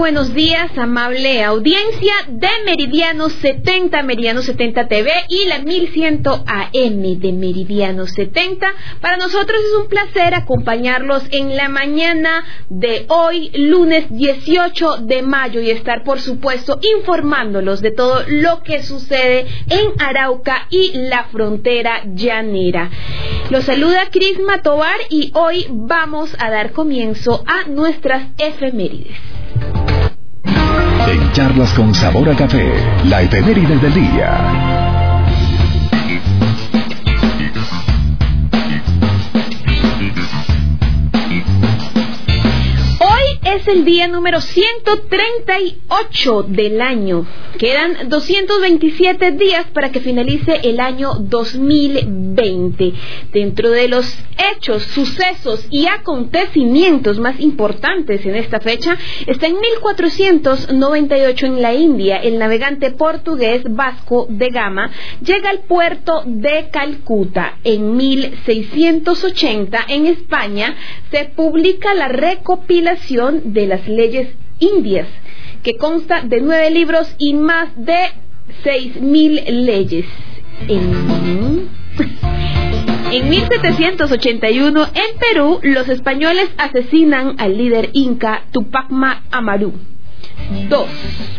[0.00, 7.32] Buenos días, amable audiencia de Meridiano 70, Meridiano 70 TV y la 1100 AM de
[7.34, 8.66] Meridiano 70.
[9.02, 15.60] Para nosotros es un placer acompañarlos en la mañana de hoy, lunes 18 de mayo,
[15.60, 22.04] y estar, por supuesto, informándolos de todo lo que sucede en Arauca y la frontera
[22.06, 22.88] llanera.
[23.50, 29.18] Los saluda Cris Matovar y hoy vamos a dar comienzo a nuestras efemérides.
[31.08, 32.72] En charlas con sabor a café,
[33.04, 34.89] la efeméride del día.
[43.54, 47.26] Es el día número 138 del año.
[47.58, 52.92] Quedan 227 días para que finalice el año 2020.
[53.32, 54.06] Dentro de los
[54.52, 62.18] hechos, sucesos y acontecimientos más importantes en esta fecha, está en 1498 en la India,
[62.18, 64.92] el navegante portugués Vasco de Gama
[65.24, 67.58] llega al puerto de Calcuta.
[67.64, 70.76] En 1680 en España
[71.10, 74.28] se publica la recopilación de las leyes
[74.58, 75.08] indias,
[75.62, 77.98] que consta de nueve libros y más de
[78.62, 80.06] seis mil leyes.
[80.68, 81.68] En...
[83.12, 88.86] En 1781, en Perú, los españoles asesinan al líder inca Tupac
[89.32, 89.72] Amaru.
[90.68, 90.88] Dos,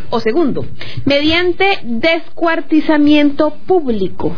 [0.10, 0.66] o segundo,
[1.06, 4.34] mediante descuartizamiento público.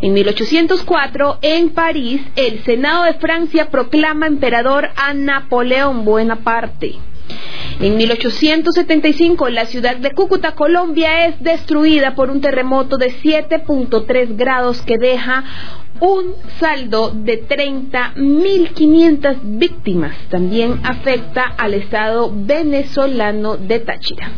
[0.00, 6.96] En 1804, en París, el Senado de Francia proclama emperador a Napoleón Bonaparte.
[7.80, 14.80] En 1875, la ciudad de Cúcuta, Colombia, es destruida por un terremoto de 7.3 grados
[14.82, 15.44] que deja
[16.00, 20.16] un saldo de 30.500 víctimas.
[20.30, 24.30] También afecta al estado venezolano de Táchira.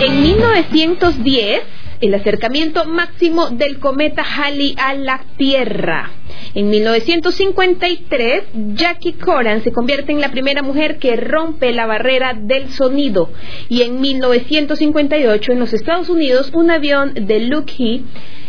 [0.00, 1.62] En 1910,
[2.00, 6.10] el acercamiento máximo del cometa Halley a la Tierra.
[6.54, 12.70] En 1953, Jackie Coran se convierte en la primera mujer que rompe la barrera del
[12.70, 13.30] sonido.
[13.68, 18.02] Y en 1958, en los Estados Unidos, un avión de Lockheed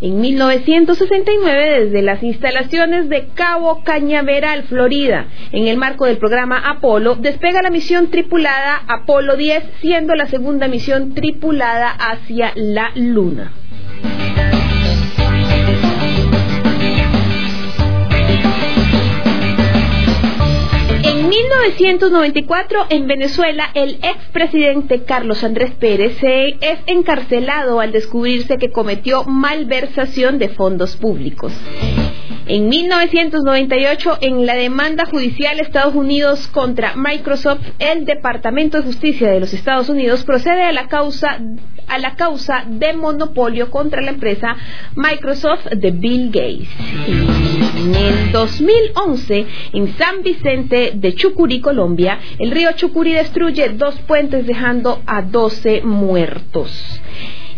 [0.00, 7.14] En 1969, desde las instalaciones de Cabo Cañaveral, Florida, en el marco del programa Apolo,
[7.14, 13.52] despega la misión tripulada Apolo 10, siendo la segunda misión tripulada hacia la Luna.
[21.62, 30.38] 1994, en Venezuela, el expresidente Carlos Andrés Pérez es encarcelado al descubrirse que cometió malversación
[30.38, 31.52] de fondos públicos.
[32.46, 39.40] En 1998, en la demanda judicial Estados Unidos contra Microsoft, el Departamento de Justicia de
[39.40, 41.38] los Estados Unidos procede a la causa
[41.88, 44.56] a la causa de monopolio contra la empresa
[44.94, 46.68] Microsoft de Bill Gates.
[47.76, 54.46] En el 2011, en San Vicente de Chucurí, Colombia, el río Chucurí destruye dos puentes
[54.46, 56.70] dejando a 12 muertos.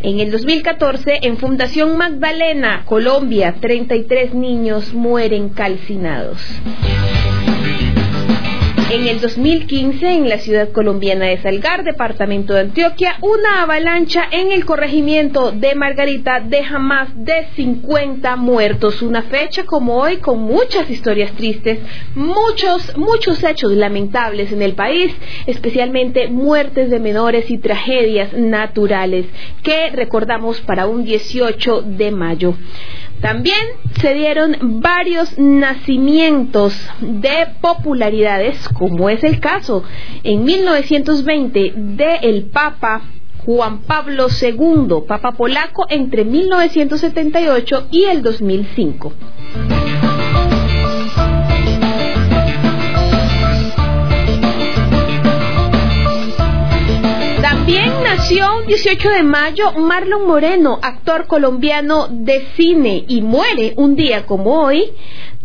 [0.02, 6.38] En el 2014, en Fundación Magdalena, Colombia, 33 niños mueren calcinados.
[8.88, 14.52] En el 2015, en la ciudad colombiana de Salgar, departamento de Antioquia, una avalancha en
[14.52, 19.02] el corregimiento de Margarita deja más de 50 muertos.
[19.02, 21.80] Una fecha como hoy con muchas historias tristes,
[22.14, 25.12] muchos, muchos hechos lamentables en el país,
[25.46, 29.26] especialmente muertes de menores y tragedias naturales
[29.64, 32.54] que recordamos para un 18 de mayo.
[33.20, 33.66] También
[34.00, 39.82] se dieron varios nacimientos de popularidades, como es el caso
[40.22, 43.02] en 1920 de el Papa
[43.44, 49.12] Juan Pablo II, Papa polaco, entre 1978 y el 2005.
[57.66, 63.96] También nació un 18 de mayo Marlon Moreno, actor colombiano de cine, y muere un
[63.96, 64.92] día como hoy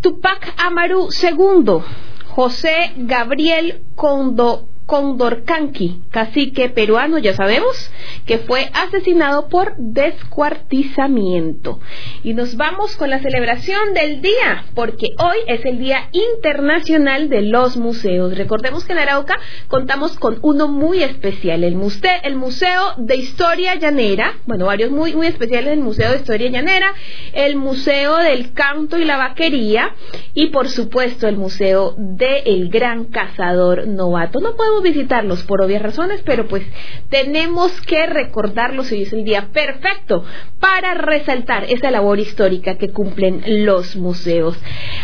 [0.02, 1.80] Tupac Amaru II,
[2.28, 7.90] José Gabriel Condo Condorcanqui, cacique peruano, ya sabemos,
[8.26, 11.80] que fue asesinado por descuartizamiento.
[12.26, 17.42] Y nos vamos con la celebración del día, porque hoy es el Día Internacional de
[17.42, 18.38] los Museos.
[18.38, 19.40] Recordemos que en Arauca
[19.70, 25.72] contamos con uno muy especial, el, museo, de Historia Llanera, bueno, varios muy, muy especiales,
[25.72, 26.94] el Museo de Historia Llanera,
[27.32, 29.96] el Museo del Canto y la Vaquería,
[30.34, 34.42] y por supuesto el Museo del Gran Cazador Novato.
[34.42, 36.64] No podemos visitarlos por obvias razones, pero pues
[37.10, 40.24] tenemos que recordarlos y es el día perfecto
[40.60, 44.58] para resaltar esa labor histórica que cumplen los museos.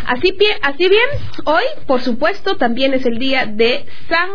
[0.05, 1.01] Así, bien,
[1.45, 4.29] hoy, por supuesto, también es el día de San,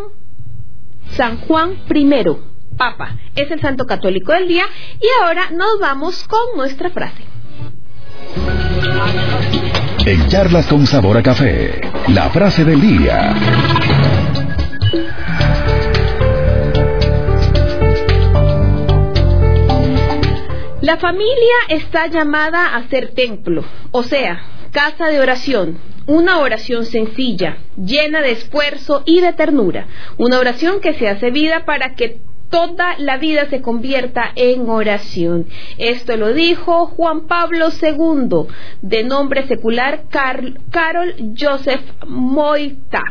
[1.10, 2.52] San Juan I.
[2.76, 4.64] Papa, es el santo católico del día
[4.98, 7.22] y ahora nos vamos con nuestra frase.
[10.06, 13.34] En charlas con sabor a café, la frase del día.
[20.92, 24.42] La familia está llamada a ser templo, o sea,
[24.72, 29.86] casa de oración, una oración sencilla, llena de esfuerzo y de ternura,
[30.18, 35.46] una oración que se hace vida para que toda la vida se convierta en oración.
[35.78, 38.52] Esto lo dijo Juan Pablo II,
[38.82, 43.02] de nombre secular Carol Joseph Moita.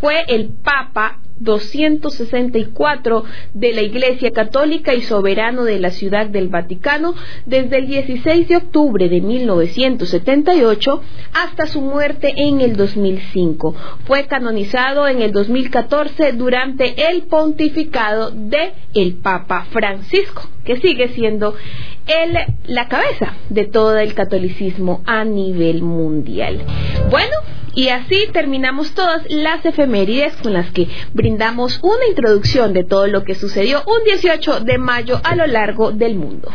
[0.00, 7.14] Fue el Papa 264 de la Iglesia Católica y soberano de la Ciudad del Vaticano
[7.46, 11.02] desde el 16 de octubre de 1978
[11.32, 13.74] hasta su muerte en el 2005.
[14.04, 21.54] Fue canonizado en el 2014 durante el pontificado de el Papa Francisco, que sigue siendo
[22.06, 26.62] el, la cabeza de todo el catolicismo a nivel mundial.
[27.10, 27.36] Bueno,
[27.74, 33.24] y así terminamos todas las efemérides con las que brindamos una introducción de todo lo
[33.24, 36.50] que sucedió un 18 de mayo a lo largo del mundo.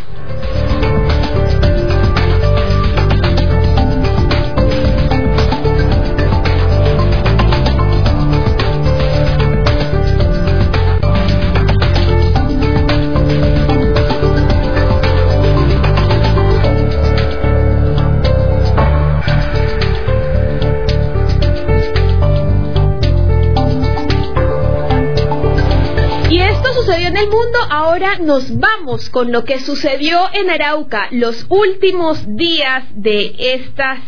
[27.25, 33.99] Mundo, ahora nos vamos con lo que sucedió en Arauca los últimos días de estas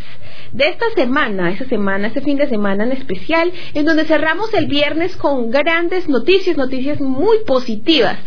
[0.54, 4.68] de esta semana, esa semana, ese fin de semana en especial, en donde cerramos el
[4.68, 8.18] viernes con grandes noticias, noticias muy positivas.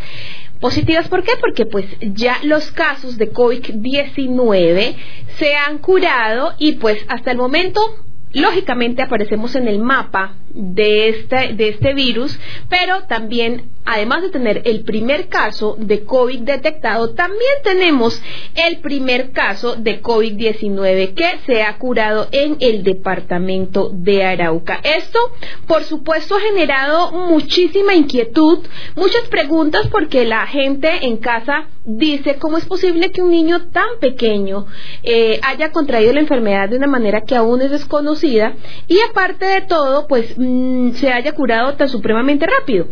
[0.60, 1.32] Positivas, ¿por qué?
[1.40, 4.94] Porque pues ya los casos de COVID-19
[5.38, 7.80] se han curado y pues hasta el momento
[8.32, 12.38] lógicamente aparecemos en el mapa de este, de este virus,
[12.68, 18.20] pero también, además de tener el primer caso de COVID detectado, también tenemos
[18.54, 24.80] el primer caso de COVID-19 que se ha curado en el departamento de Arauca.
[24.82, 25.18] Esto,
[25.66, 28.60] por supuesto, ha generado muchísima inquietud,
[28.96, 33.98] muchas preguntas porque la gente en casa dice cómo es posible que un niño tan
[34.00, 34.66] pequeño
[35.02, 38.54] eh, haya contraído la enfermedad de una manera que aún es desconocida
[38.86, 42.88] y aparte de todo, pues Mm, se haya curado tan supremamente rápido.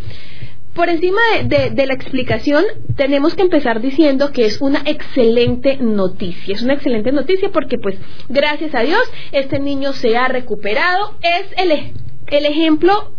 [0.75, 2.63] Por encima de, la explicación,
[2.95, 6.55] tenemos que empezar diciendo que es una excelente noticia.
[6.55, 7.97] Es una excelente noticia porque, pues,
[8.29, 9.01] gracias a Dios,
[9.33, 11.15] este niño se ha recuperado.
[11.23, 11.95] Es el,
[12.27, 13.15] el ejemplo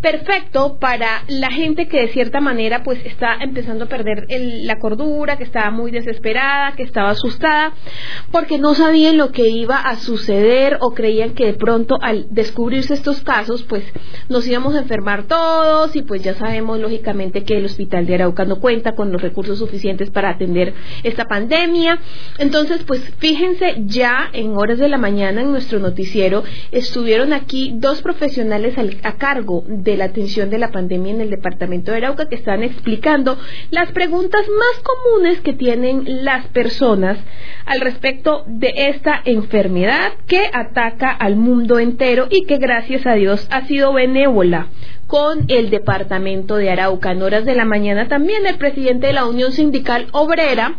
[0.00, 5.36] perfecto para la gente que de cierta manera pues está empezando a perder la cordura,
[5.36, 7.72] que estaba muy desesperada, que estaba asustada,
[8.30, 12.94] porque no sabían lo que iba a suceder o creían que de pronto al descubrirse
[12.94, 13.84] estos casos pues
[14.28, 18.44] nos íbamos a enfermar todos y pues ya sabemos lógicamente que el hospital de Arauca
[18.44, 21.98] no cuenta con los recursos suficientes para atender esta pandemia.
[22.38, 28.02] Entonces pues fíjense ya en horas de la mañana en nuestro noticiero estuvieron aquí dos
[28.02, 32.36] profesionales a cargo de la atención de la pandemia en el departamento de Arauca que
[32.36, 33.38] están explicando
[33.70, 37.18] las preguntas más comunes que tienen las personas
[37.66, 43.46] al respecto de esta enfermedad que ataca al mundo entero y que gracias a Dios
[43.50, 44.68] ha sido benévola
[45.06, 47.12] con el departamento de Arauca.
[47.12, 50.78] En horas de la mañana también el presidente de la Unión Sindical Obrera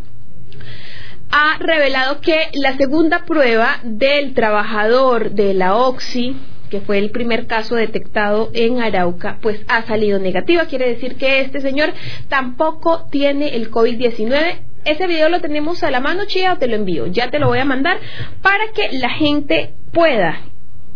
[1.32, 6.38] ha revelado que la segunda prueba del trabajador de la OXI
[6.76, 10.66] que fue el primer caso detectado en Arauca, pues ha salido negativa.
[10.66, 11.94] Quiere decir que este señor
[12.28, 14.60] tampoco tiene el COVID-19.
[14.84, 17.08] Ese video lo tenemos a la mano, Chía, o te lo envío.
[17.08, 17.98] Ya te lo voy a mandar
[18.42, 20.42] para que la gente pueda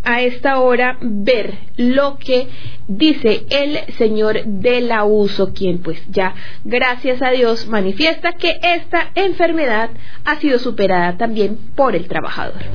[0.04, 2.50] a esta hora ver lo que
[2.90, 9.12] dice el señor de la uso, quien pues ya, gracias a Dios, manifiesta que esta
[9.16, 9.92] enfermedad
[10.26, 12.66] ha sido superada también por el trabajador.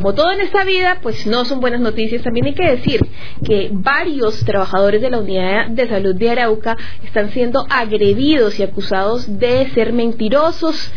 [0.00, 2.22] Como todo en esta vida, pues no son buenas noticias.
[2.22, 3.02] También hay que decir
[3.44, 9.38] que varios trabajadores de la unidad de salud de Arauca están siendo agredidos y acusados
[9.38, 10.90] de ser mentirosos.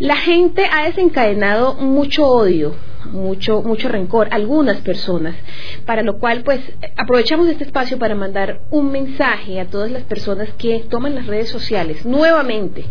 [0.00, 2.74] La gente ha desencadenado mucho odio
[3.06, 5.34] mucho, mucho rencor algunas personas,
[5.84, 6.60] para lo cual pues
[6.96, 11.48] aprovechamos este espacio para mandar un mensaje a todas las personas que toman las redes
[11.48, 12.84] sociales nuevamente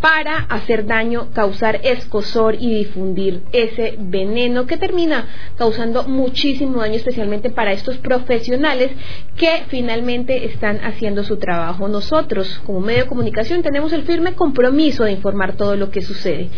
[0.00, 7.50] para hacer daño, causar escosor y difundir ese veneno que termina causando muchísimo daño, especialmente
[7.50, 8.90] para estos profesionales
[9.36, 11.88] que finalmente están haciendo su trabajo.
[11.88, 16.48] Nosotros, como medio de comunicación, tenemos el firme compromiso de informar todo lo que sucede.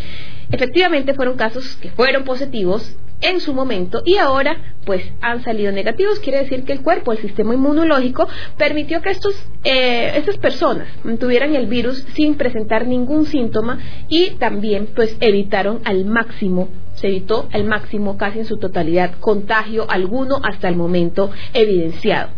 [0.52, 6.21] Efectivamente fueron casos que fueron positivos en su momento y ahora pues han salido negativos.
[6.21, 8.26] Quiere decir que el cuerpo, el sistema inmunológico,
[8.57, 10.88] permitió que estos, eh, estas personas
[11.19, 13.78] tuvieran el virus sin presentar ningún síntoma
[14.09, 19.90] y también pues evitaron al máximo, se evitó al máximo casi en su totalidad contagio
[19.90, 22.30] alguno hasta el momento evidenciado.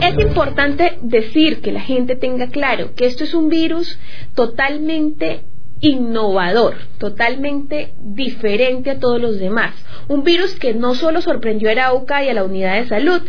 [0.00, 3.98] Es importante decir que la gente tenga claro que esto es un virus
[4.34, 5.42] totalmente
[5.80, 9.74] innovador, totalmente diferente a todos los demás.
[10.08, 13.22] Un virus que no solo sorprendió a Arauca y a la unidad de salud,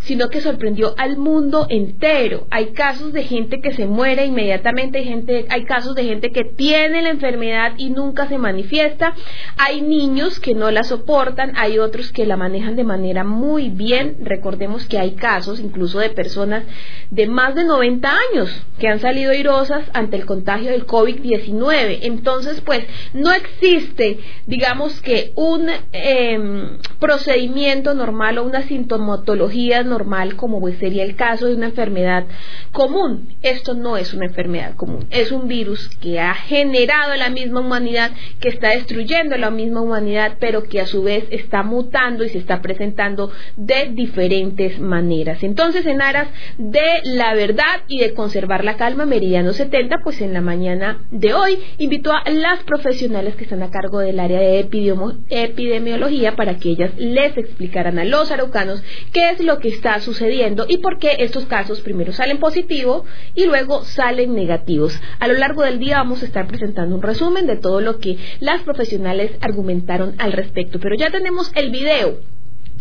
[0.00, 2.46] sino que sorprendió al mundo entero.
[2.50, 6.44] Hay casos de gente que se muere inmediatamente, hay, gente, hay casos de gente que
[6.44, 9.14] tiene la enfermedad y nunca se manifiesta,
[9.56, 14.16] hay niños que no la soportan, hay otros que la manejan de manera muy bien.
[14.22, 16.64] Recordemos que hay casos incluso de personas
[17.10, 21.98] de más de 90 años que han salido airosas ante el contagio del COVID-19.
[22.02, 30.60] Entonces, pues, no existe, digamos que un em, procedimiento normal o una sintomatología normal como
[30.60, 32.26] pues sería el caso de una enfermedad
[32.72, 33.34] común.
[33.42, 38.12] Esto no es una enfermedad común, es un virus que ha generado la misma humanidad,
[38.40, 42.38] que está destruyendo la misma humanidad, pero que a su vez está mutando y se
[42.38, 45.42] está presentando de diferentes maneras.
[45.42, 46.28] Entonces, en aras
[46.58, 51.34] de la verdad y de conservar la calma, Meridiano 70, pues en la mañana de
[51.34, 56.70] hoy invitó a las profesionales que están a cargo del área de epidemiología para que
[56.70, 61.16] ellas les explicaran a los araucanos qué es lo que está sucediendo y por qué
[61.20, 63.04] estos casos primero salen positivos
[63.34, 65.00] y luego salen negativos.
[65.20, 68.18] A lo largo del día vamos a estar presentando un resumen de todo lo que
[68.40, 70.80] las profesionales argumentaron al respecto.
[70.80, 72.18] Pero ya tenemos el video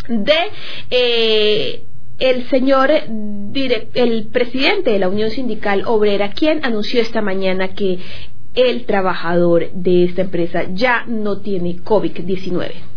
[0.09, 0.39] de
[0.89, 1.83] eh,
[2.19, 7.99] el señor el presidente de la Unión Sindical Obrera, quien anunció esta mañana que
[8.55, 12.96] el trabajador de esta empresa ya no tiene COVID-19.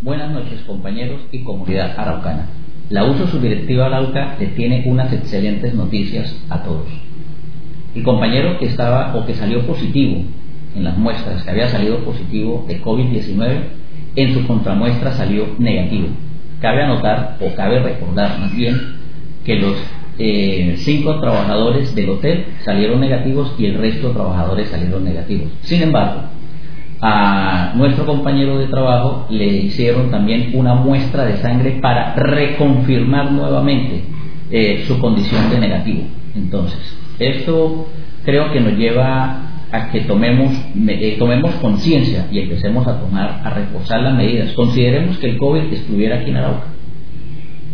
[0.00, 2.46] Buenas noches, compañeros y comunidad araucana.
[2.88, 6.86] La uso subdirectiva Arauca le tiene unas excelentes noticias a todos.
[7.96, 10.22] El compañero que estaba o que salió positivo
[10.76, 13.58] en las muestras, que había salido positivo de COVID-19,
[14.14, 16.06] en su contramuestra salió negativo.
[16.60, 18.78] Cabe anotar, o cabe recordar más bien,
[19.44, 19.74] que los
[20.20, 25.50] eh, cinco trabajadores del hotel salieron negativos y el resto de trabajadores salieron negativos.
[25.62, 26.22] Sin embargo,
[27.00, 34.02] a nuestro compañero de trabajo le hicieron también una muestra de sangre para reconfirmar nuevamente
[34.50, 36.02] eh, su condición de negativo.
[36.34, 36.80] Entonces,
[37.18, 37.86] esto
[38.24, 40.52] creo que nos lleva a que tomemos,
[40.88, 44.52] eh, tomemos conciencia y empecemos a tomar, a reforzar las medidas.
[44.52, 46.66] Consideremos que el COVID estuviera aquí en Arauca.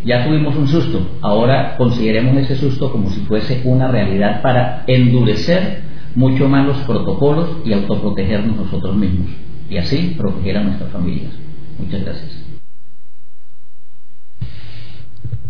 [0.05, 5.94] Ya tuvimos un susto, ahora consideremos ese susto como si fuese una realidad para endurecer
[6.15, 9.31] mucho más los protocolos y autoprotegernos nosotros mismos
[9.69, 11.33] y así proteger a nuestras familias.
[11.79, 12.45] Muchas gracias.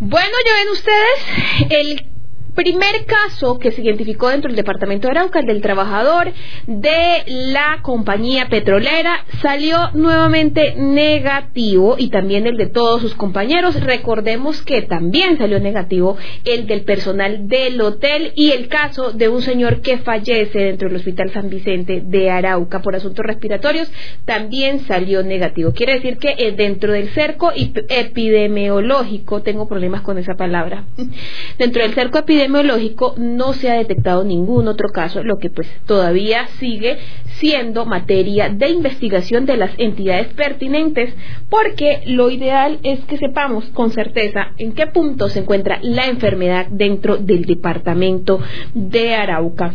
[0.00, 2.13] Bueno, ya ven ustedes, el
[2.54, 6.32] primer caso que se identificó dentro del departamento de Arauca, el del trabajador
[6.66, 13.80] de la compañía petrolera, salió nuevamente negativo y también el de todos sus compañeros.
[13.80, 19.42] Recordemos que también salió negativo el del personal del hotel y el caso de un
[19.42, 23.90] señor que fallece dentro del Hospital San Vicente de Arauca por asuntos respiratorios
[24.24, 25.72] también salió negativo.
[25.72, 30.84] Quiere decir que eh, dentro del cerco epidemiológico, tengo problemas con esa palabra,
[31.58, 35.68] dentro del cerco epidemiológico epidemiológico no se ha detectado ningún otro caso, lo que pues
[35.86, 36.98] todavía sigue
[37.38, 41.14] siendo materia de investigación de las entidades pertinentes,
[41.48, 46.66] porque lo ideal es que sepamos con certeza en qué punto se encuentra la enfermedad
[46.70, 48.40] dentro del departamento
[48.74, 49.74] de Arauca.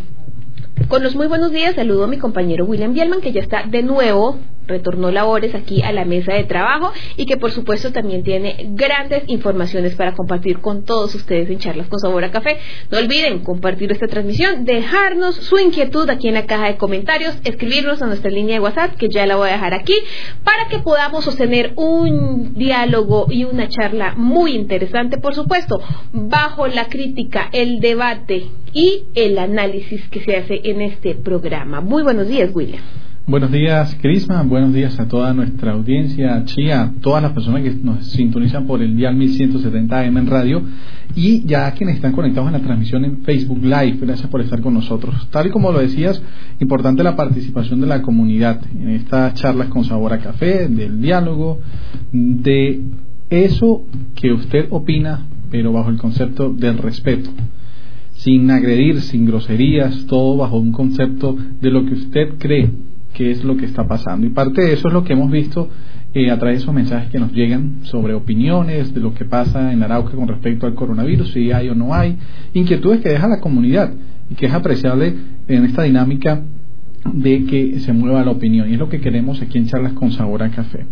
[0.88, 3.84] Con los muy buenos días, saludo a mi compañero William Bielman, que ya está de
[3.84, 4.38] nuevo
[4.70, 9.24] retornó labores aquí a la mesa de trabajo y que por supuesto también tiene grandes
[9.28, 12.58] informaciones para compartir con todos ustedes en charlas con sabor a café.
[12.90, 18.02] No olviden compartir esta transmisión, dejarnos su inquietud aquí en la caja de comentarios, escribirnos
[18.02, 19.96] a nuestra línea de WhatsApp que ya la voy a dejar aquí
[20.44, 25.82] para que podamos sostener un diálogo y una charla muy interesante, por supuesto,
[26.14, 31.82] bajo la crítica, el debate y el análisis que se hace en este programa.
[31.82, 33.09] Muy buenos días, William.
[33.28, 34.42] Buenos días, Crisma.
[34.42, 38.96] Buenos días a toda nuestra audiencia, Chía, todas las personas que nos sintonizan por el
[38.96, 40.64] dial 1170 AM en radio
[41.16, 44.00] y ya quienes están conectados en la transmisión en Facebook Live.
[44.02, 45.28] Gracias por estar con nosotros.
[45.30, 46.22] Tal y como lo decías,
[46.60, 51.60] importante la participación de la comunidad en estas charlas con sabor a café, del diálogo,
[52.12, 52.82] de
[53.30, 53.86] eso
[54.16, 57.30] que usted opina, pero bajo el concepto del respeto
[58.14, 62.70] sin agredir, sin groserías, todo bajo un concepto de lo que usted cree
[63.20, 64.26] qué es lo que está pasando.
[64.26, 65.68] Y parte de eso es lo que hemos visto
[66.14, 69.74] eh, a través de esos mensajes que nos llegan sobre opiniones de lo que pasa
[69.74, 72.18] en Arauca con respecto al coronavirus, si hay o no hay,
[72.54, 73.92] inquietudes que deja la comunidad
[74.30, 75.14] y que es apreciable
[75.50, 76.44] en esta dinámica
[77.12, 78.70] de que se mueva la opinión.
[78.70, 80.86] Y es lo que queremos aquí en Charlas con Sabor a Café.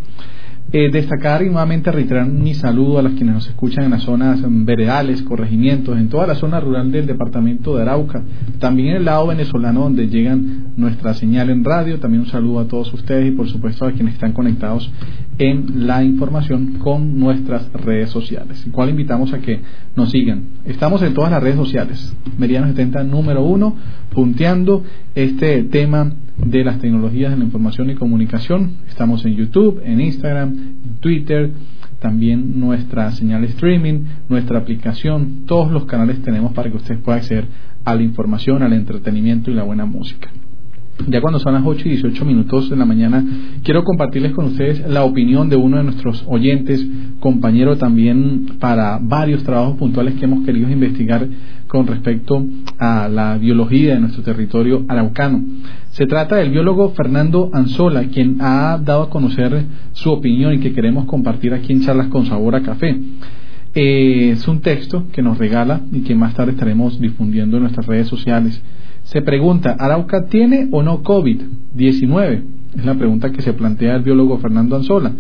[0.69, 4.41] Eh, destacar y nuevamente reiterar mi saludo a los quienes nos escuchan en las zonas
[4.45, 8.21] veredales, corregimientos, en toda la zona rural del departamento de Arauca,
[8.60, 12.67] también en el lado venezolano donde llegan nuestra señal en radio, también un saludo a
[12.67, 14.91] todos ustedes y por supuesto a quienes están conectados
[15.38, 19.62] en la información con nuestras redes sociales, cual invitamos a que
[19.95, 20.43] nos sigan.
[20.65, 23.73] Estamos en todas las redes sociales, Meridiano 70 número uno,
[24.13, 24.84] punteando
[25.15, 28.78] este tema de las tecnologías de la información y comunicación.
[28.88, 31.52] Estamos en YouTube, en Instagram, en Twitter,
[32.00, 37.45] también nuestra señal streaming, nuestra aplicación, todos los canales tenemos para que usted pueda acceder
[37.86, 40.30] a la información, al entretenimiento y la buena música.
[41.06, 43.23] Ya cuando son las 8 y 18 minutos de la mañana,
[43.63, 46.86] quiero compartirles con ustedes la opinión de uno de nuestros oyentes,
[47.19, 51.28] compañero también para varios trabajos puntuales que hemos querido investigar
[51.67, 52.43] con respecto
[52.80, 55.43] a la biología de nuestro territorio araucano.
[55.97, 60.71] Se trata del biólogo Fernando Anzola, quien ha dado a conocer su opinión y que
[60.71, 62.95] queremos compartir aquí en Charlas con Sabor a Café.
[63.73, 67.88] Eh, es un texto que nos regala y que más tarde estaremos difundiendo en nuestras
[67.88, 68.62] redes sociales
[69.07, 72.43] se pregunta, ¿Arauca tiene o no COVID-19?
[72.77, 75.13] Es la pregunta que se plantea el biólogo Fernando Anzola.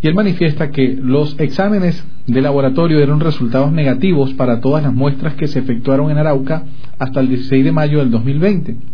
[0.00, 5.34] Y él manifiesta que los exámenes de laboratorio dieron resultados negativos para todas las muestras
[5.34, 6.64] que se efectuaron en Arauca
[6.98, 8.93] hasta el 16 de mayo del 2020.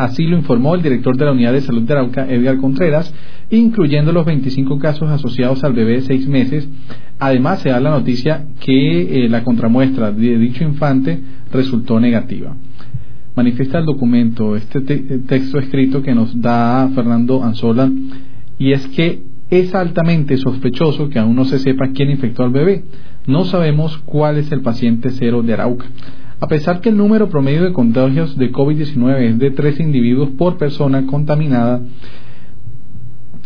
[0.00, 3.12] Así lo informó el director de la Unidad de Salud de Arauca, Edgar Contreras,
[3.50, 6.66] incluyendo los 25 casos asociados al bebé de seis meses.
[7.18, 11.20] Además, se da la noticia que eh, la contramuestra de dicho infante
[11.52, 12.56] resultó negativa
[13.36, 17.90] manifiesta el documento, este texto escrito que nos da Fernando Anzola,
[18.58, 22.84] y es que es altamente sospechoso que aún no se sepa quién infectó al bebé.
[23.26, 25.86] No sabemos cuál es el paciente cero de Arauca.
[26.40, 30.56] A pesar que el número promedio de contagios de COVID-19 es de tres individuos por
[30.56, 31.82] persona contaminada,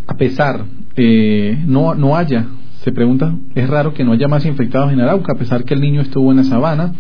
[0.07, 2.47] a pesar eh, no, no haya,
[2.83, 5.81] se pregunta, es raro que no haya más infectados en Arauca, a pesar que el
[5.81, 6.95] niño estuvo en la sabana,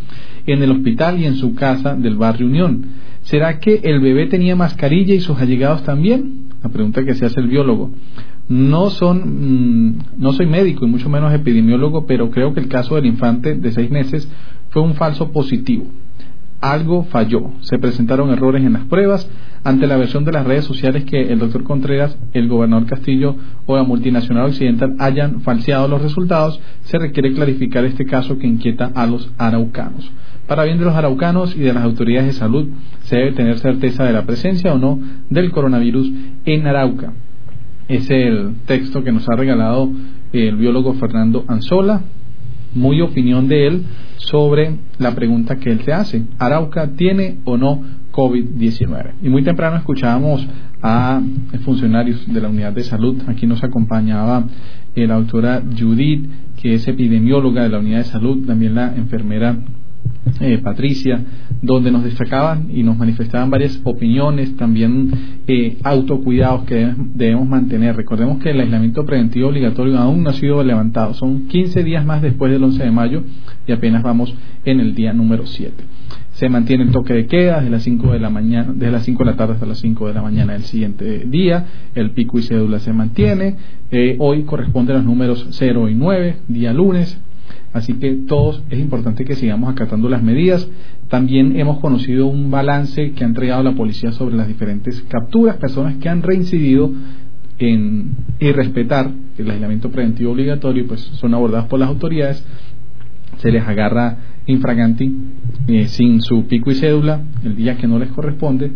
[0.47, 2.87] en el hospital y en su casa del barrio Unión.
[3.23, 6.45] ¿Será que el bebé tenía mascarilla y sus allegados también?
[6.65, 7.91] la pregunta que se hace el biólogo.
[8.49, 12.95] No son, mm, no soy médico y mucho menos epidemiólogo, pero creo que el caso
[12.95, 14.27] del infante de seis meses
[14.75, 15.87] fue un falso positivo.
[16.61, 17.53] Algo falló.
[17.61, 19.31] Se presentaron errores en las pruebas
[19.63, 23.77] ante la versión de las redes sociales que el doctor Contreras, el gobernador Castillo o
[23.77, 26.61] la multinacional occidental hayan falseado los resultados.
[26.83, 30.11] Se requiere clarificar este caso que inquieta a los araucanos.
[30.49, 32.69] Para bien de los araucanos y de las autoridades de salud,
[33.03, 34.99] se debe tener certeza de la presencia o no
[35.31, 36.11] del coronavirus
[36.47, 37.13] en Arauca.
[37.87, 39.89] Es el texto que nos ha regalado
[40.33, 42.03] el biólogo Fernando Anzola,
[42.75, 43.83] muy opinión de él
[44.17, 46.23] sobre la pregunta que él se hace.
[46.39, 47.81] ¿Arauca tiene o no
[48.13, 49.15] COVID-19?
[49.23, 50.47] Y muy temprano escuchábamos
[50.83, 51.21] a
[51.65, 53.23] funcionarios de la unidad de salud.
[53.27, 54.45] Aquí nos acompañaba
[54.95, 56.29] la doctora Judith,
[56.61, 59.57] que es epidemióloga de la unidad de salud, también la enfermera
[60.41, 61.21] eh, Patricia,
[61.63, 65.11] donde nos destacaban y nos manifestaban varias opiniones, también
[65.47, 67.95] eh, autocuidados que debemos mantener.
[67.97, 72.23] Recordemos que el aislamiento preventivo obligatorio aún no ha sido levantado, son 15 días más
[72.23, 73.23] después del 11 de mayo
[73.67, 75.73] y apenas vamos en el día número 7.
[76.33, 79.25] Se mantiene el toque de queda desde las 5 de la mañana, desde las 5
[79.25, 81.65] de la tarde hasta las 5 de la mañana del siguiente día.
[81.95, 83.55] El pico y cédula se mantiene.
[83.93, 87.21] Eh, hoy corresponden los números 0 y 9, día lunes.
[87.75, 90.67] Así que todos es importante que sigamos acatando las medidas.
[91.09, 95.97] También hemos conocido un balance que ha entregado la policía sobre las diferentes capturas, personas
[95.97, 96.93] que han reincidido
[97.59, 102.45] en irrespetar el aislamiento preventivo obligatorio, pues son abordadas por las autoridades,
[103.39, 105.15] se les agarra infraganti
[105.67, 108.71] eh, sin su pico y cédula el día que no les corresponde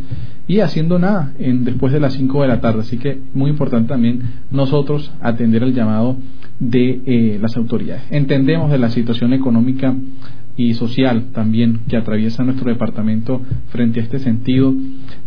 [0.46, 2.80] y haciendo nada en, después de las 5 de la tarde.
[2.80, 6.16] Así que muy importante también nosotros atender el llamado
[6.58, 8.04] de eh, las autoridades.
[8.10, 9.94] Entendemos de la situación económica
[10.56, 14.74] y social también que atraviesa nuestro departamento frente a este sentido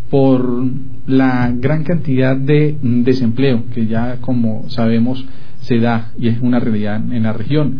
[0.10, 0.66] por
[1.08, 5.26] la gran cantidad de desempleo que ya como sabemos
[5.62, 7.78] se da y es una realidad en la región.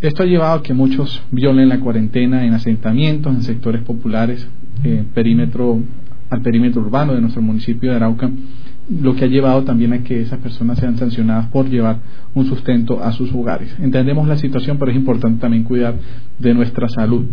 [0.00, 4.48] Esto ha llevado a que muchos violen la cuarentena en asentamientos, en sectores populares,
[4.84, 5.80] en perímetro,
[6.30, 8.30] al perímetro urbano de nuestro municipio de Arauca,
[8.88, 11.98] lo que ha llevado también a que esas personas sean sancionadas por llevar
[12.32, 13.74] un sustento a sus hogares.
[13.80, 15.96] Entendemos la situación, pero es importante también cuidar
[16.38, 17.24] de nuestra salud.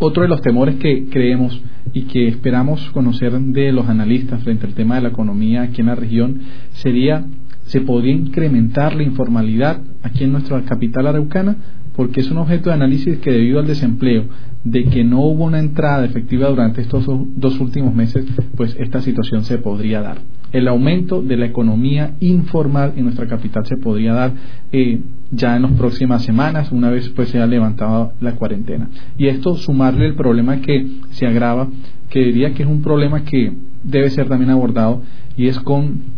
[0.00, 1.62] Otro de los temores que creemos
[1.92, 5.86] y que esperamos conocer de los analistas frente al tema de la economía aquí en
[5.86, 6.40] la región
[6.72, 7.24] sería,
[7.66, 11.56] ¿se podría incrementar la informalidad aquí en nuestra capital araucana?
[11.96, 14.24] Porque es un objeto de análisis que debido al desempleo,
[14.64, 18.24] de que no hubo una entrada efectiva durante estos dos últimos meses,
[18.56, 20.18] pues esta situación se podría dar.
[20.52, 24.32] El aumento de la economía informal en nuestra capital se podría dar
[24.70, 25.00] eh,
[25.30, 28.88] ya en las próximas semanas, una vez pues se ha levantado la cuarentena.
[29.16, 31.68] Y esto sumarle el problema que se agrava,
[32.10, 33.52] que diría que es un problema que
[33.82, 35.02] debe ser también abordado,
[35.36, 36.11] y es con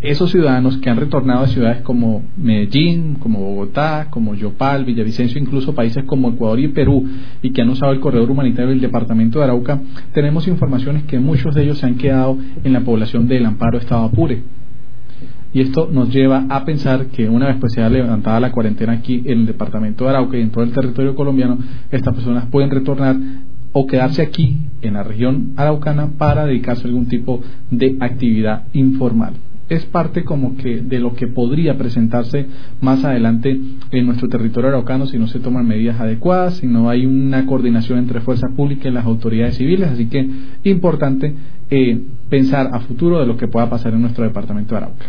[0.00, 5.74] esos ciudadanos que han retornado a ciudades como Medellín, como Bogotá, como Yopal, Villavicencio, incluso
[5.74, 7.04] países como Ecuador y Perú,
[7.42, 9.80] y que han usado el corredor humanitario del departamento de Arauca,
[10.12, 14.04] tenemos informaciones que muchos de ellos se han quedado en la población del Amparo Estado
[14.04, 14.42] Apure.
[15.52, 19.22] Y esto nos lleva a pensar que una vez pues sea levantada la cuarentena aquí
[19.24, 21.58] en el departamento de Arauca y en todo el territorio colombiano,
[21.90, 23.16] estas personas pueden retornar
[23.72, 29.34] o quedarse aquí en la región araucana para dedicarse a algún tipo de actividad informal
[29.68, 32.46] es parte como que de lo que podría presentarse
[32.80, 33.58] más adelante
[33.90, 37.98] en nuestro territorio araucano si no se toman medidas adecuadas, si no hay una coordinación
[37.98, 39.88] entre fuerzas públicas y las autoridades civiles.
[39.90, 40.28] Así que
[40.64, 41.34] importante
[41.70, 45.06] eh, pensar a futuro de lo que pueda pasar en nuestro departamento de Arauca.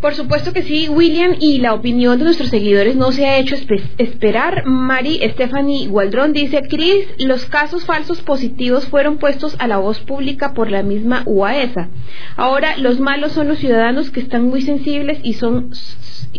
[0.00, 3.56] Por supuesto que sí, William, y la opinión de nuestros seguidores no se ha hecho
[3.98, 4.64] esperar.
[4.64, 10.54] Mari Stephanie Waldron dice, Cris, los casos falsos positivos fueron puestos a la voz pública
[10.54, 11.88] por la misma UAESA.
[12.36, 15.70] Ahora los malos son los ciudadanos que están muy sensibles y son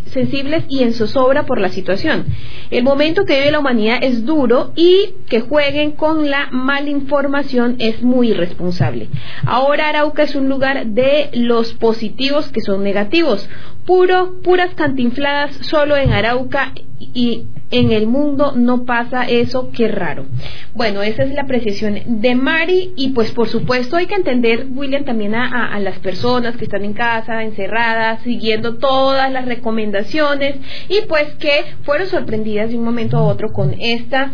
[0.06, 2.26] sensibles y en zozobra por la situación.
[2.70, 8.02] El momento que vive la humanidad es duro y que jueguen con la malinformación es
[8.02, 9.08] muy irresponsable.
[9.44, 13.48] Ahora Arauca es un lugar de los positivos que son negativos.
[13.84, 20.26] Puro, puras cantinfladas solo en Arauca y en el mundo no pasa eso, qué raro.
[20.74, 25.04] Bueno, esa es la apreciación de Mari y pues por supuesto hay que entender, William,
[25.04, 30.56] también a, las personas que están en casa, encerradas, siguiendo todas las recomendaciones
[30.88, 34.32] y pues que fueron sorprendidas de un momento a otro con esta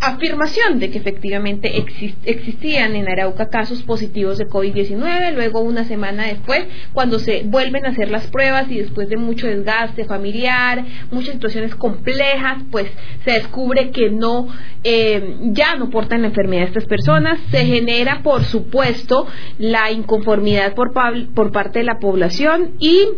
[0.00, 1.84] afirmación de que efectivamente
[2.24, 5.34] existían en Arauca casos positivos de COVID-19.
[5.34, 9.46] Luego, una semana después, cuando se vuelven a hacer las pruebas y después de mucho
[9.46, 12.86] desgaste familiar, muchas situaciones complejas, pues
[13.24, 14.48] se descubre que no,
[14.84, 17.38] eh, ya no portan la enfermedad estas personas.
[17.50, 19.26] Se genera, por supuesto,
[19.58, 20.92] la inconformidad por
[21.52, 23.08] parte de la población y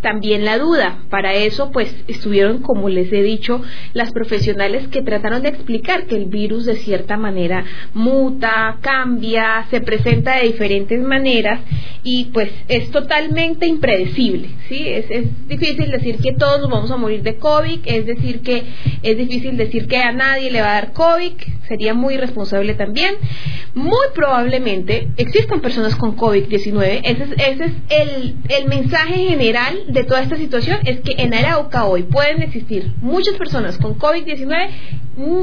[0.00, 0.98] también la duda.
[1.10, 6.16] Para eso, pues, estuvieron, como les he dicho, las profesionales que trataron de explicar que
[6.16, 11.60] el virus de cierta manera muta, cambia, se presenta de diferentes maneras
[12.02, 14.88] y pues es totalmente impredecible, ¿sí?
[14.88, 18.64] Es, es difícil decir que todos nos vamos a morir de COVID, es decir que
[19.02, 21.32] es difícil decir que a nadie le va a dar COVID,
[21.68, 23.14] sería muy irresponsable también.
[23.74, 30.04] Muy probablemente existan personas con COVID-19, ese es, ese es el, el mensaje general de
[30.04, 34.70] toda esta situación es que en Arauca hoy pueden existir muchas personas con COVID-19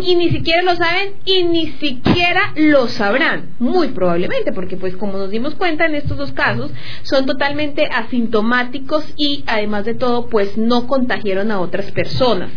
[0.04, 5.18] y ni siquiera lo saben y ni siquiera lo sabrán, muy probablemente, porque pues como
[5.18, 10.58] nos dimos cuenta en estos dos casos, son totalmente asintomáticos y además de todo pues
[10.58, 12.52] no contagiaron a otras personas.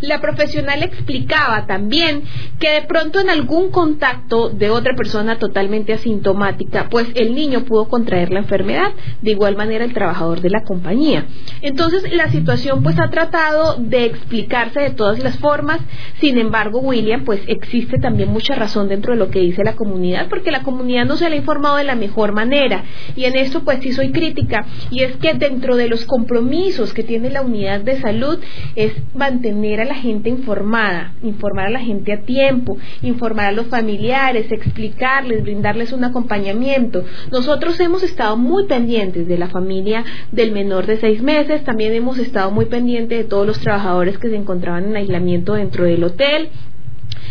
[0.00, 2.22] La profesional explicaba también
[2.58, 7.88] que de pronto en algún contacto de otra persona totalmente asintomática, pues el niño pudo
[7.88, 11.26] contraer la enfermedad, de igual manera el trabajador de la compañía.
[11.62, 15.80] Entonces la situación pues ha tratado de explicarse de todas las formas,
[16.20, 20.28] sin embargo William pues existe también mucha razón dentro de lo que dice la comunidad,
[20.28, 22.84] porque la comunidad no se le ha informado de la mejor manera.
[23.16, 24.64] Y en esto pues sí soy crítica.
[24.90, 28.38] Y es que dentro de los compromisos que tiene la unidad de salud
[28.76, 33.66] es mantener a la gente informada, informar a la gente a tiempo, informar a los
[33.66, 37.04] familiares, explicarles, brindarles un acompañamiento.
[37.32, 42.18] Nosotros hemos estado muy pendientes de la familia del menor de seis meses, también hemos
[42.18, 46.50] estado muy pendientes de todos los trabajadores que se encontraban en aislamiento dentro del hotel,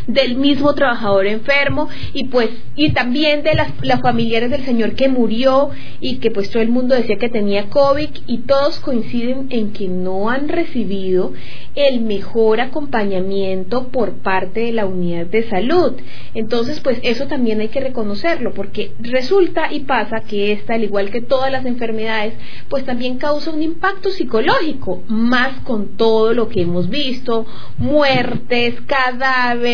[0.07, 5.09] del mismo trabajador enfermo y pues y también de las, las, familiares del señor que
[5.09, 9.71] murió y que pues todo el mundo decía que tenía COVID y todos coinciden en
[9.71, 11.33] que no han recibido
[11.75, 15.93] el mejor acompañamiento por parte de la unidad de salud.
[16.33, 21.11] Entonces pues eso también hay que reconocerlo porque resulta y pasa que esta al igual
[21.11, 22.33] que todas las enfermedades
[22.69, 27.45] pues también causa un impacto psicológico más con todo lo que hemos visto
[27.77, 29.68] muertes cadáveres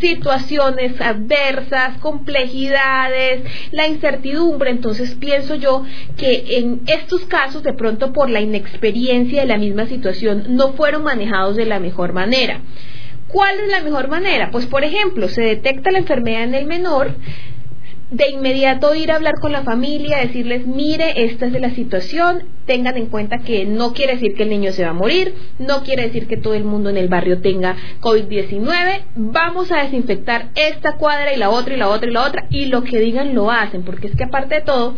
[0.00, 4.70] situaciones adversas, complejidades, la incertidumbre.
[4.70, 5.84] Entonces pienso yo
[6.16, 11.04] que en estos casos, de pronto por la inexperiencia de la misma situación, no fueron
[11.04, 12.60] manejados de la mejor manera.
[13.28, 14.50] ¿Cuál es la mejor manera?
[14.50, 17.16] Pues por ejemplo, se detecta la enfermedad en el menor,
[18.10, 22.96] de inmediato ir a hablar con la familia, decirles, mire, esta es la situación, tengan
[22.96, 26.04] en cuenta que no quiere decir que el niño se va a morir, no quiere
[26.04, 31.32] decir que todo el mundo en el barrio tenga COVID-19, vamos a desinfectar esta cuadra
[31.34, 33.82] y la otra y la otra y la otra, y lo que digan lo hacen,
[33.82, 34.94] porque es que aparte de todo,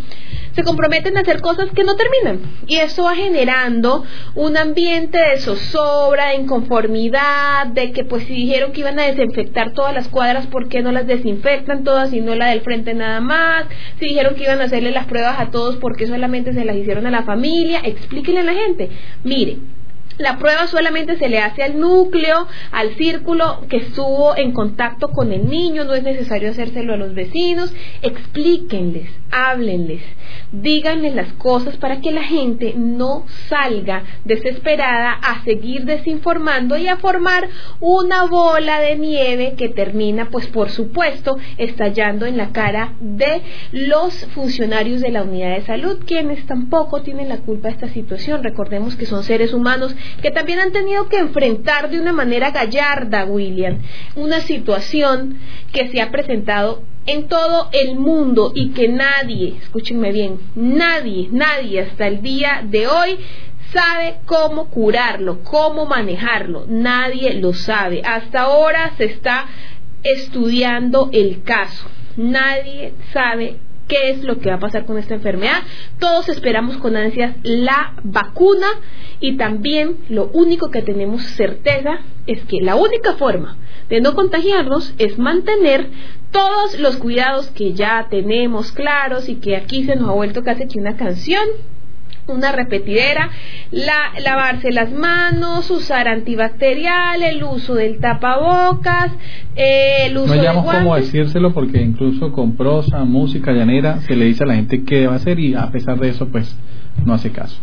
[0.53, 5.39] se comprometen a hacer cosas que no terminan, y eso va generando un ambiente de
[5.39, 10.47] zozobra, de inconformidad, de que pues si dijeron que iban a desinfectar todas las cuadras,
[10.49, 13.65] ¿por qué no las desinfectan todas y no la del frente nada más?
[13.99, 16.77] Si dijeron que iban a hacerle las pruebas a todos, ¿por qué solamente se las
[16.77, 17.81] hicieron a la familia?
[17.85, 18.91] explíquenle a la gente,
[19.25, 19.59] mire,
[20.19, 25.33] la prueba solamente se le hace al núcleo, al círculo que estuvo en contacto con
[25.33, 27.73] el niño, no es necesario hacérselo a los vecinos.
[28.03, 30.03] Explíquenles, háblenles,
[30.53, 36.97] díganles las cosas para que la gente no salga desesperada a seguir desinformando y a
[36.97, 37.49] formar
[37.81, 44.27] una bola de nieve que termina, pues por supuesto, estallando en la cara de los
[44.35, 48.43] funcionarios de la unidad de salud, quienes tampoco tienen la culpa de esta situación.
[48.43, 53.25] Recordemos que son seres humanos que también han tenido que enfrentar de una manera gallarda,
[53.25, 53.79] William,
[54.17, 55.39] una situación
[55.73, 61.81] que se ha presentado en todo el mundo y que nadie, escúchenme bien, nadie, nadie
[61.81, 63.19] hasta el día de hoy
[63.73, 68.03] sabe cómo curarlo, cómo manejarlo, nadie lo sabe.
[68.05, 69.47] Hasta ahora se está
[70.03, 71.87] estudiando el caso.
[72.17, 73.57] Nadie sabe
[73.89, 75.63] qué es lo que va a pasar con esta enfermedad.
[75.99, 78.69] Todos esperamos con ansias la vacuna
[79.21, 83.57] y también lo único que tenemos certeza es que la única forma
[83.89, 85.89] de no contagiarnos es mantener
[86.31, 90.79] todos los cuidados que ya tenemos claros y que aquí se nos ha vuelto casi
[90.79, 91.43] una canción
[92.29, 93.31] una repetidera,
[93.71, 99.13] la, lavarse las manos, usar antibacterial, el uso del tapabocas,
[99.57, 100.75] eh, el uso no de guantes.
[100.75, 105.01] cómo decírselo porque incluso con prosa, música llanera se le dice a la gente qué
[105.01, 106.57] debe hacer y a pesar de eso pues
[107.05, 107.61] no hace caso.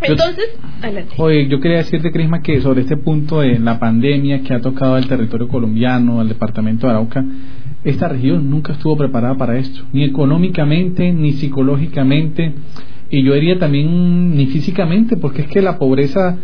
[0.00, 1.14] Entonces, adelante.
[1.18, 4.94] Oye, yo quería decirte, Crisma, que sobre este punto de la pandemia que ha tocado
[4.94, 7.24] al territorio colombiano, al departamento de Arauca,
[7.84, 12.52] esta región nunca estuvo preparada para esto, ni económicamente, ni psicológicamente,
[13.10, 16.36] y yo diría también ni físicamente, porque es que la pobreza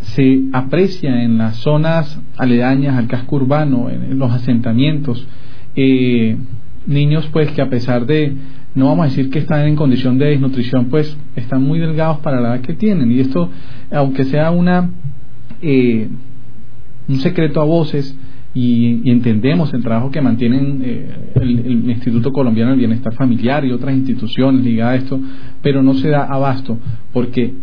[0.00, 5.26] se aprecia en las zonas aledañas al casco urbano, en, los asentamientos.
[5.74, 6.36] Eh,
[6.86, 8.34] niños pues que a pesar de,
[8.74, 12.40] no vamos a decir que están en condición de desnutrición, pues están muy delgados para
[12.40, 13.10] la edad que tienen.
[13.10, 13.50] Y esto,
[13.90, 14.90] aunque sea una
[15.62, 16.08] eh,
[17.08, 18.16] un secreto a voces,
[18.54, 23.94] y, entendemos el trabajo que mantienen eh, el, Instituto Colombiano del Bienestar Familiar y otras
[23.94, 25.20] instituciones ligadas a esto,
[25.62, 26.78] pero no se da abasto
[27.12, 27.54] porque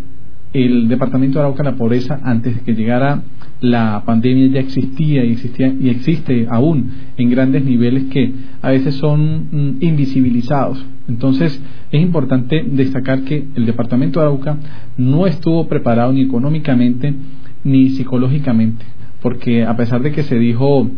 [0.51, 3.21] el departamento de Arauca la pobreza antes de que llegara
[3.61, 8.95] la pandemia ya existía y existía y existe aún en grandes niveles que a veces
[8.95, 10.83] son mm, invisibilizados.
[11.07, 14.57] Entonces es importante destacar que el departamento de Arauca
[14.97, 17.13] no estuvo preparado ni económicamente
[17.63, 18.85] ni psicológicamente
[19.21, 20.89] porque a pesar de que se dijo,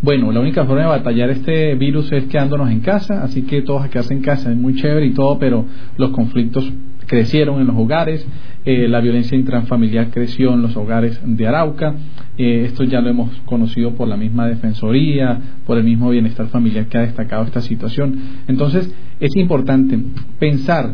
[0.00, 3.84] bueno, la única forma de batallar este virus es quedándonos en casa, así que todos
[3.84, 6.70] a quedarse en casa, es muy chévere y todo, pero los conflictos
[7.06, 8.26] crecieron en los hogares,
[8.64, 11.94] eh, la violencia intrafamiliar creció en los hogares de Arauca,
[12.36, 16.86] eh, esto ya lo hemos conocido por la misma Defensoría, por el mismo bienestar familiar
[16.86, 18.20] que ha destacado esta situación.
[18.46, 19.98] Entonces, es importante
[20.38, 20.92] pensar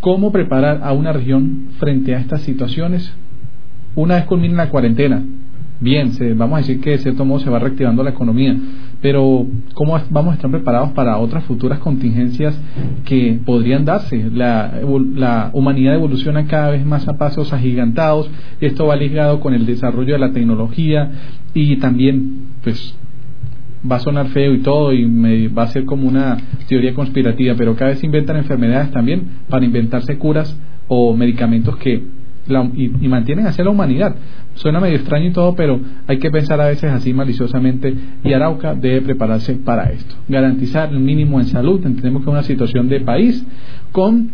[0.00, 3.12] cómo preparar a una región frente a estas situaciones
[3.94, 5.22] una vez culmine la cuarentena,
[5.80, 8.54] bien, se, vamos a decir que de cierto modo se va reactivando la economía,
[9.00, 12.58] pero ¿cómo vamos a estar preparados para otras futuras contingencias
[13.04, 14.30] que podrían darse?
[14.30, 14.80] La,
[15.14, 20.12] la humanidad evoluciona cada vez más a pasos agigantados, esto va ligado con el desarrollo
[20.12, 21.10] de la tecnología
[21.54, 22.94] y también, pues,
[23.90, 26.36] va a sonar feo y todo y me, va a ser como una
[26.68, 30.54] teoría conspirativa, pero cada vez se inventan enfermedades también para inventarse curas
[30.88, 32.19] o medicamentos que
[32.74, 34.14] y, mantienen hacia la humanidad.
[34.54, 38.74] Suena medio extraño y todo, pero hay que pensar a veces así maliciosamente y Arauca
[38.74, 40.14] debe prepararse para esto.
[40.28, 41.84] Garantizar el mínimo en salud.
[41.84, 43.44] Entendemos que es una situación de país
[43.92, 44.32] con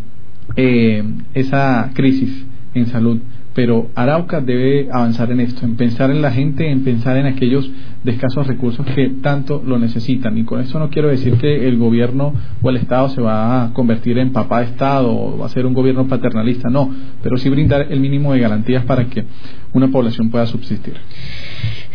[0.56, 3.20] eh, esa crisis en salud
[3.56, 7.66] pero Arauca debe avanzar en esto, en pensar en la gente, en pensar en aquellos
[8.04, 10.36] de escasos recursos que tanto lo necesitan.
[10.36, 13.72] Y con esto no quiero decir que el gobierno o el Estado se va a
[13.72, 17.48] convertir en papá de Estado o va a ser un gobierno paternalista, no, pero sí
[17.48, 19.24] brindar el mínimo de garantías para que
[19.72, 20.92] una población pueda subsistir.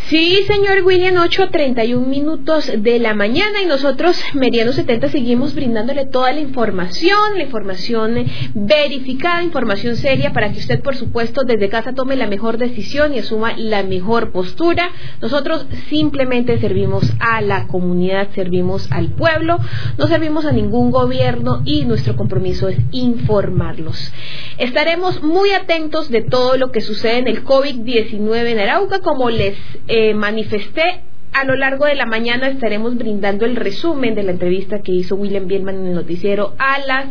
[0.10, 6.34] Sí, señor William, 8.31 minutos de la mañana y nosotros, Meriano 70, seguimos brindándole toda
[6.34, 12.18] la información, la información verificada, información seria para que usted, por supuesto, desde casa tome
[12.18, 14.90] la mejor decisión y asuma la mejor postura.
[15.22, 19.60] Nosotros simplemente servimos a la comunidad, servimos al pueblo,
[19.98, 24.12] no servimos a ningún gobierno y nuestro compromiso es informarlos.
[24.58, 29.56] Estaremos muy atentos de todo lo que sucede en el COVID-19 en Arauca, como les
[29.92, 31.02] eh, manifesté
[31.34, 35.16] a lo largo de la mañana estaremos brindando el resumen de la entrevista que hizo
[35.16, 37.06] William Bielman en el noticiero a las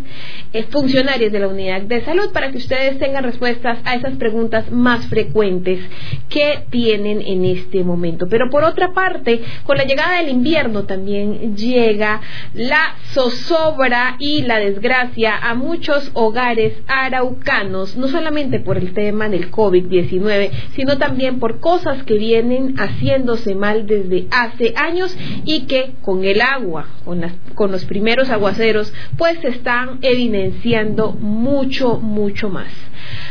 [0.52, 4.70] eh, funcionarias de la unidad de salud para que ustedes tengan respuestas a esas preguntas
[4.70, 5.80] más frecuentes
[6.28, 8.26] que tienen en este momento.
[8.28, 12.20] Pero por otra parte, con la llegada del invierno también llega
[12.52, 19.50] la zozobra y la desgracia a muchos hogares araucanos, no solamente por el tema del
[19.50, 25.94] COVID-19, sino también por cosas que vienen haciéndose mal desde de hace años y que
[26.02, 32.72] con el agua, con, con los primeros aguaceros, pues se están evidenciando mucho, mucho más.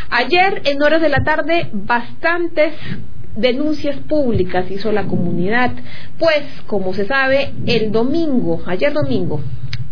[0.09, 2.73] Ayer, en horas de la tarde, bastantes
[3.39, 5.71] denuncias públicas hizo la comunidad,
[6.17, 9.41] pues como se sabe, el domingo, ayer domingo,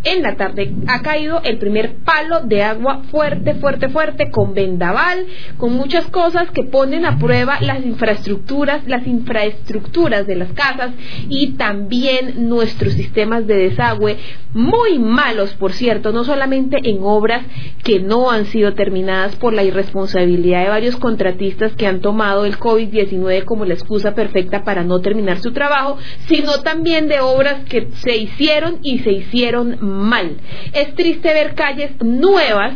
[0.04, 5.26] en la tarde ha caído el primer palo de agua fuerte, fuerte, fuerte, con vendaval,
[5.58, 10.92] con muchas cosas que ponen a prueba las infraestructuras, las infraestructuras de las casas
[11.28, 14.18] y también nuestros sistemas de desagüe,
[14.54, 17.44] muy malos, por cierto, no solamente en obras
[17.84, 22.58] que no han sido terminadas por la irresponsabilidad de varios contratistas que han tomado el
[22.58, 25.98] COVID-19 como la excusa perfecta para no terminar su trabajo,
[26.28, 30.38] sino también de obras que se hicieron y se hicieron mal.
[30.74, 32.74] Es triste ver calles nuevas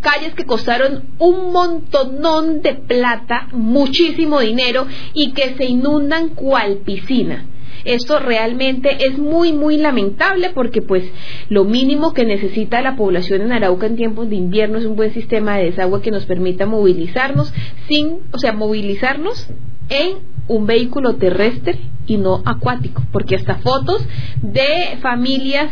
[0.00, 7.46] calles que costaron un montonón de plata, muchísimo dinero y que se inundan cual piscina.
[7.84, 11.04] Esto realmente es muy, muy lamentable porque pues
[11.48, 15.12] lo mínimo que necesita la población en Arauca en tiempos de invierno es un buen
[15.12, 17.52] sistema de desagüe que nos permita movilizarnos
[17.88, 19.48] sin, o sea, movilizarnos
[19.88, 20.18] en
[20.48, 24.06] un vehículo terrestre y no acuático, porque hasta fotos
[24.42, 25.70] de familias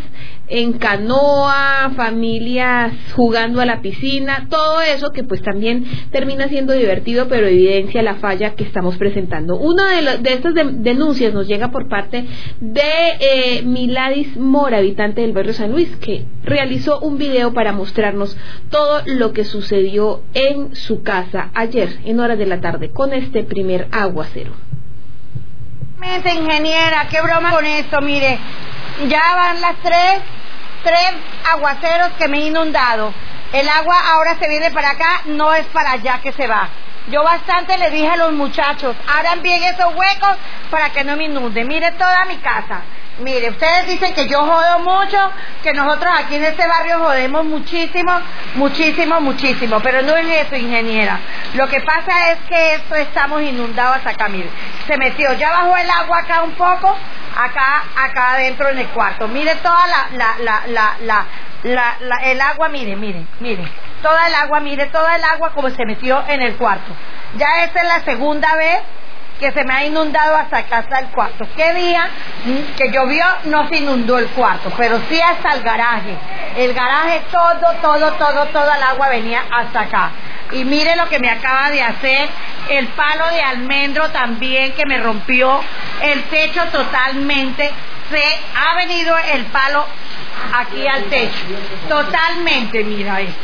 [0.52, 7.28] en canoa, familias jugando a la piscina, todo eso que pues también termina siendo divertido,
[7.28, 9.56] pero evidencia la falla que estamos presentando.
[9.56, 12.26] Una de, de estas denuncias nos llega por parte
[12.60, 12.82] de
[13.20, 18.36] eh, Miladis Mora, habitante del barrio San Luis, que realizó un video para mostrarnos
[18.70, 23.42] todo lo que sucedió en su casa ayer en horas de la tarde con este
[23.44, 24.52] primer aguacero.
[26.04, 28.38] Ingeniera, qué broma con esto, mire,
[29.08, 30.20] ya van las tres,
[30.82, 31.12] tres
[31.50, 33.12] aguaceros que me he inundado.
[33.52, 36.68] El agua ahora se viene para acá, no es para allá que se va.
[37.08, 40.36] Yo bastante le dije a los muchachos, abran bien esos huecos
[40.70, 41.64] para que no me inunde.
[41.64, 42.82] Mire toda mi casa.
[43.18, 45.18] Mire, ustedes dicen que yo jodo mucho,
[45.62, 48.10] que nosotros aquí en este barrio jodemos muchísimo,
[48.54, 51.18] muchísimo, muchísimo, pero no es eso, ingeniera.
[51.54, 54.48] Lo que pasa es que esto estamos inundados hasta acá, mire.
[54.86, 56.96] Se metió, ya bajó el agua acá un poco,
[57.36, 59.28] acá, acá adentro en el cuarto.
[59.28, 60.62] Mire toda la, la, la,
[61.00, 61.26] la,
[61.64, 63.62] la, la, el agua, mire, mire, mire.
[64.00, 66.92] Toda el agua, mire, toda el agua como se metió en el cuarto.
[67.36, 68.80] Ya esta es la segunda vez
[69.42, 71.48] que se me ha inundado hasta casa el cuarto.
[71.56, 72.08] ¿Qué día
[72.44, 74.72] mm, que llovió no se inundó el cuarto?
[74.76, 76.14] Pero sí hasta el garaje.
[76.56, 80.10] El garaje todo, todo, todo, todo el agua venía hasta acá.
[80.52, 82.28] Y mire lo que me acaba de hacer
[82.68, 85.60] el palo de almendro también que me rompió
[86.02, 87.72] el techo totalmente.
[88.12, 88.22] Se
[88.54, 89.84] ha venido el palo
[90.54, 91.46] aquí al techo.
[91.88, 93.40] Totalmente, mira esto.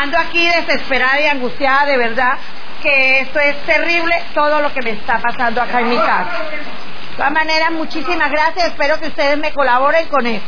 [0.00, 2.38] Ando aquí desesperada y angustiada de verdad
[2.82, 6.44] que esto es terrible, todo lo que me está pasando acá en mi casa.
[6.50, 10.46] De todas maneras, muchísimas gracias, espero que ustedes me colaboren con esto.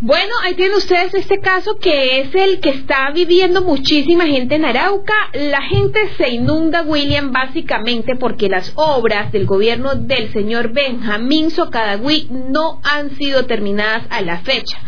[0.00, 4.64] Bueno, ahí tienen ustedes este caso que es el que está viviendo muchísima gente en
[4.64, 5.14] Arauca.
[5.32, 12.28] La gente se inunda, William, básicamente porque las obras del gobierno del señor Benjamín Socadagüí
[12.30, 14.78] no han sido terminadas a la fecha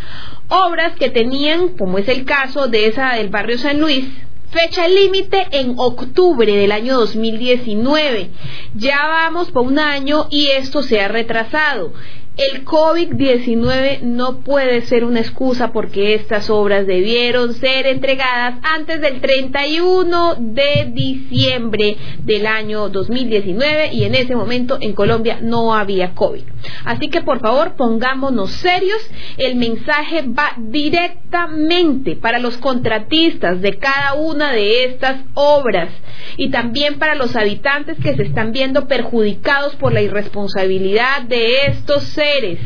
[0.49, 4.05] obras que tenían, como es el caso de esa del barrio San Luis,
[4.51, 8.31] fecha límite en octubre del año 2019.
[8.75, 11.93] Ya vamos por un año y esto se ha retrasado.
[12.37, 19.23] El COVID-19 no puede ser una excusa porque estas obras debieron ser entregadas antes del
[19.23, 26.43] 31 de diciembre del año 2019 y en ese momento en Colombia no había COVID.
[26.85, 29.01] Así que por favor pongámonos serios.
[29.39, 35.89] El mensaje va directamente para los contratistas de cada una de estas obras
[36.37, 42.03] y también para los habitantes que se están viendo perjudicados por la irresponsabilidad de estos
[42.03, 42.59] seres mujeres.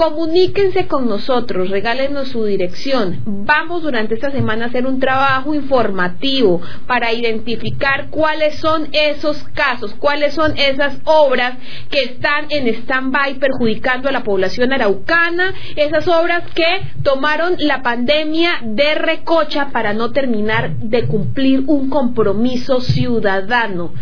[0.00, 3.20] Comuníquense con nosotros, regálenos su dirección.
[3.26, 9.92] Vamos durante esta semana a hacer un trabajo informativo para identificar cuáles son esos casos,
[9.98, 11.58] cuáles son esas obras
[11.90, 18.52] que están en stand-by perjudicando a la población araucana, esas obras que tomaron la pandemia
[18.62, 23.92] de recocha para no terminar de cumplir un compromiso ciudadano.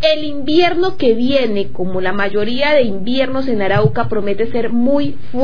[0.00, 5.41] El invierno que viene, como la mayoría de inviernos en Arauca, promete ser muy fuerte.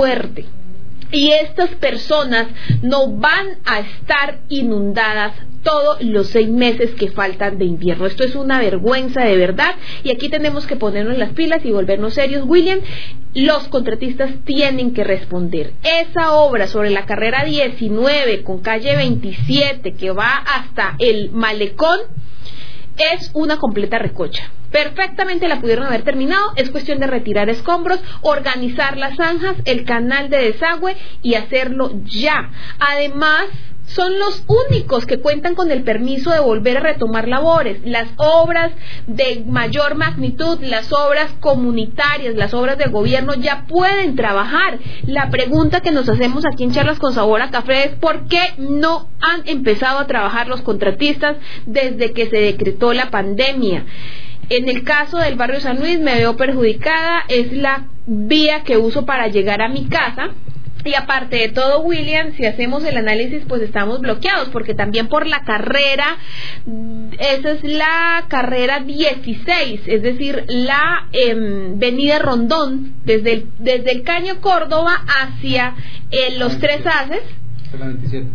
[1.10, 2.48] Y estas personas
[2.82, 5.32] no van a estar inundadas
[5.62, 8.06] todos los seis meses que faltan de invierno.
[8.06, 9.74] Esto es una vergüenza de verdad
[10.04, 12.44] y aquí tenemos que ponernos las pilas y volvernos serios.
[12.46, 12.80] William,
[13.34, 15.72] los contratistas tienen que responder.
[15.82, 22.00] Esa obra sobre la carrera 19 con calle 27 que va hasta el malecón
[23.14, 24.50] es una completa recocha.
[24.70, 30.28] Perfectamente la pudieron haber terminado, es cuestión de retirar escombros, organizar las zanjas, el canal
[30.28, 32.50] de desagüe y hacerlo ya.
[32.78, 33.46] Además,
[33.88, 37.80] son los únicos que cuentan con el permiso de volver a retomar labores.
[37.84, 38.72] Las obras
[39.06, 44.78] de mayor magnitud, las obras comunitarias, las obras del gobierno ya pueden trabajar.
[45.04, 48.54] La pregunta que nos hacemos aquí en Charlas con Sabor a Café es ¿por qué
[48.58, 51.36] no han empezado a trabajar los contratistas
[51.66, 53.86] desde que se decretó la pandemia?
[54.50, 59.04] En el caso del barrio San Luis me veo perjudicada, es la vía que uso
[59.04, 60.30] para llegar a mi casa
[60.84, 65.26] y aparte de todo, William, si hacemos el análisis, pues estamos bloqueados, porque también por
[65.26, 66.16] la carrera,
[67.18, 74.02] esa es la carrera 16, es decir, la eh, Avenida Rondón, desde el, desde el
[74.02, 75.74] Caño Córdoba hacia
[76.10, 77.22] eh, los Tres Haces.
[77.64, 78.26] Hasta la 27.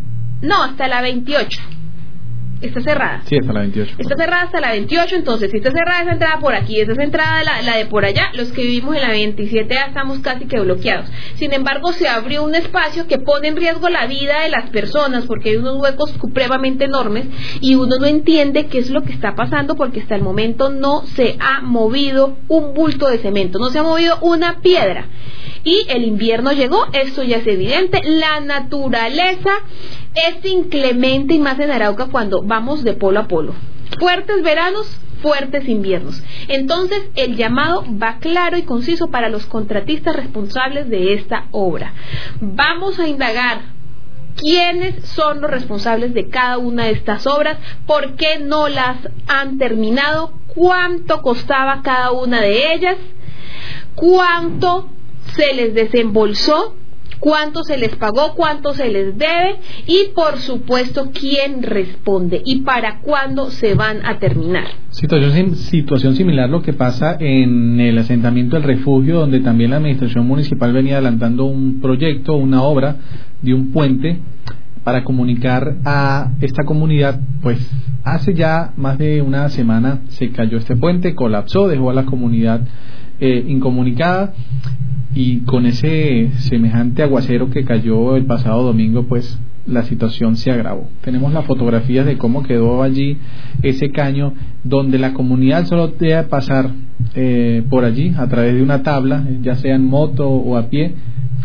[0.41, 1.61] No, hasta la 28
[2.63, 3.21] Está cerrada.
[3.25, 3.95] Sí, hasta la 28.
[3.97, 6.99] Está cerrada hasta la 28, entonces si está cerrada esa entrada por aquí, esa es
[6.99, 10.45] entrada la, la de por allá, los que vivimos en la 27 ya estamos casi
[10.45, 11.09] que bloqueados.
[11.35, 15.25] Sin embargo, se abrió un espacio que pone en riesgo la vida de las personas
[15.25, 17.25] porque hay unos huecos supremamente enormes
[17.61, 21.05] y uno no entiende qué es lo que está pasando porque hasta el momento no
[21.07, 25.07] se ha movido un bulto de cemento, no se ha movido una piedra.
[25.65, 29.51] Y el invierno llegó, esto ya es evidente, la naturaleza
[30.13, 33.55] es inclemente y más en Arauca cuando vamos de polo a polo.
[33.99, 34.85] Fuertes veranos,
[35.23, 36.21] fuertes inviernos.
[36.47, 41.93] Entonces, el llamado va claro y conciso para los contratistas responsables de esta obra.
[42.39, 43.73] Vamos a indagar
[44.35, 48.97] quiénes son los responsables de cada una de estas obras, por qué no las
[49.27, 52.97] han terminado, cuánto costaba cada una de ellas,
[53.95, 54.89] cuánto
[55.35, 56.75] se les desembolsó,
[57.23, 59.55] cuánto se les pagó, cuánto se les debe
[59.87, 64.65] y por supuesto quién responde y para cuándo se van a terminar.
[64.89, 70.27] Situación, situación similar lo que pasa en el asentamiento del refugio, donde también la administración
[70.27, 72.97] municipal venía adelantando un proyecto, una obra
[73.41, 74.19] de un puente
[74.83, 77.57] para comunicar a esta comunidad, pues
[78.03, 82.67] hace ya más de una semana se cayó este puente, colapsó, dejó a la comunidad
[83.19, 84.33] eh, incomunicada
[85.15, 90.89] y con ese semejante aguacero que cayó el pasado domingo, pues la situación se agravó.
[91.01, 93.17] Tenemos las fotografías de cómo quedó allí
[93.61, 94.33] ese caño,
[94.63, 96.71] donde la comunidad solo debe pasar
[97.15, 100.95] eh, por allí a través de una tabla, ya sea en moto o a pie,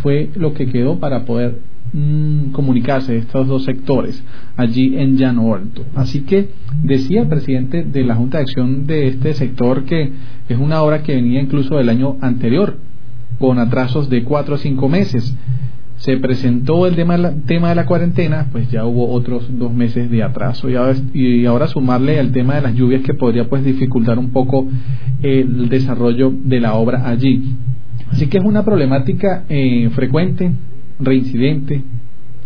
[0.02, 1.60] fue lo que quedó para poder
[1.92, 4.22] mm, comunicarse estos dos sectores
[4.56, 5.84] allí en Llano Alto.
[5.94, 6.50] Así que
[6.82, 10.12] decía el presidente de la Junta de Acción de este sector que
[10.48, 12.78] es una obra que venía incluso del año anterior,
[13.38, 15.36] con atrasos de cuatro o cinco meses.
[15.96, 20.70] Se presentó el tema, de la cuarentena, pues ya hubo otros dos meses de atraso
[20.70, 24.30] y ahora, y ahora sumarle el tema de las lluvias que podría pues dificultar un
[24.30, 24.68] poco
[25.22, 27.56] el desarrollo de la obra allí.
[28.12, 30.52] Así que es una problemática eh, frecuente,
[30.98, 31.82] reincidente,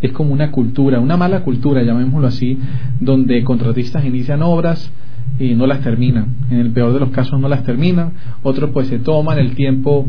[0.00, 2.58] es como una cultura, una mala cultura, llamémoslo así,
[3.00, 4.92] donde contratistas inician obras
[5.38, 6.36] y no las terminan.
[6.50, 10.06] En el peor de los casos no las terminan, otros pues se toman el tiempo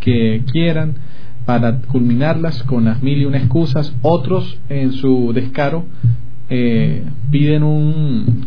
[0.00, 0.94] que quieran
[1.44, 3.94] para culminarlas con las mil y una excusas.
[4.02, 5.84] Otros, en su descaro,
[6.50, 8.44] eh, piden un.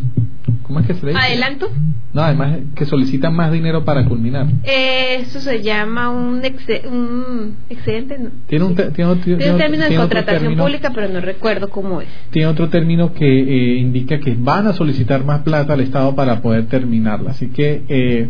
[0.62, 1.24] ¿Cómo es que se le dice?
[1.24, 1.68] ¿Adelanto?
[2.12, 4.46] No, además que solicitan más dinero para culminar.
[4.64, 6.42] Eh, eso se llama un,
[6.90, 8.18] un excedente.
[8.18, 8.30] ¿no?
[8.46, 10.64] Tiene un, te, tiene, tiene, tiene un término de contratación término.
[10.64, 12.08] pública, pero no recuerdo cómo es.
[12.30, 16.40] Tiene otro término que eh, indica que van a solicitar más plata al Estado para
[16.42, 17.30] poder terminarla.
[17.30, 18.28] Así que eh,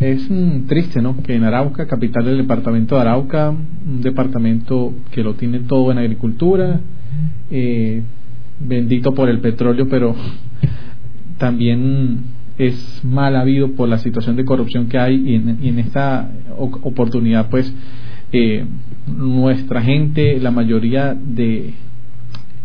[0.00, 1.22] es mm, triste, ¿no?
[1.22, 5.98] Que en Arauca, capital del departamento de Arauca, un departamento que lo tiene todo en
[5.98, 6.80] agricultura,
[7.50, 8.02] eh,
[8.60, 10.14] bendito por el petróleo, pero
[11.38, 12.24] también
[12.58, 17.72] es mal habido por la situación de corrupción que hay y en, esta oportunidad, pues,
[18.32, 18.64] eh,
[19.06, 21.72] nuestra gente, la mayoría de,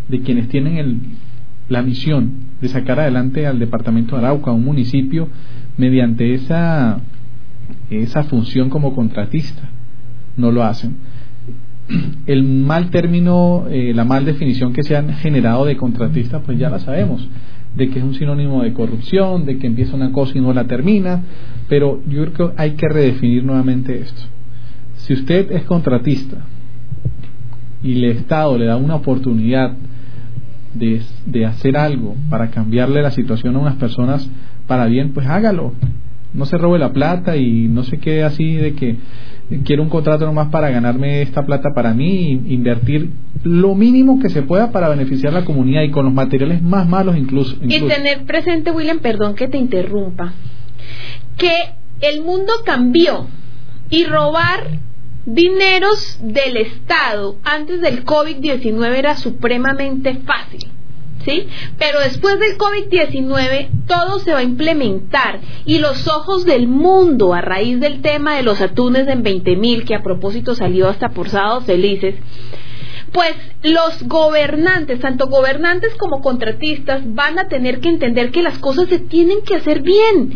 [0.10, 1.00] de quienes tienen el,
[1.70, 5.30] la misión de sacar adelante al departamento de Arauca, un municipio,
[5.78, 7.00] mediante esa,
[7.90, 9.70] esa función como contratista,
[10.38, 10.96] no lo hacen.
[12.26, 16.70] El mal término, eh, la mal definición que se han generado de contratista, pues ya
[16.70, 17.28] la sabemos,
[17.76, 20.66] de que es un sinónimo de corrupción, de que empieza una cosa y no la
[20.66, 21.24] termina,
[21.68, 24.22] pero yo creo que hay que redefinir nuevamente esto.
[24.98, 26.38] Si usted es contratista
[27.82, 29.74] y el Estado le da una oportunidad
[30.74, 34.30] de, de hacer algo para cambiarle la situación a unas personas
[34.68, 35.74] para bien, pues hágalo.
[36.34, 38.98] No se robe la plata y no se quede así de que
[39.64, 43.10] quiero un contrato nomás para ganarme esta plata para mí, e invertir
[43.44, 46.88] lo mínimo que se pueda para beneficiar a la comunidad y con los materiales más
[46.88, 47.56] malos incluso.
[47.62, 47.88] Y incluso.
[47.88, 50.34] tener presente, William, perdón que te interrumpa,
[51.38, 51.52] que
[52.02, 53.28] el mundo cambió
[53.90, 54.80] y robar
[55.26, 60.70] dineros del Estado antes del COVID-19 era supremamente fácil.
[61.26, 61.48] ¿Sí?
[61.80, 67.42] Pero después del COVID-19 todo se va a implementar y los ojos del mundo a
[67.42, 71.30] raíz del tema de los atunes en 20 mil que a propósito salió hasta por
[71.30, 72.16] sábados felices
[73.14, 78.90] pues los gobernantes, tanto gobernantes como contratistas, van a tener que entender que las cosas
[78.90, 80.34] se tienen que hacer bien.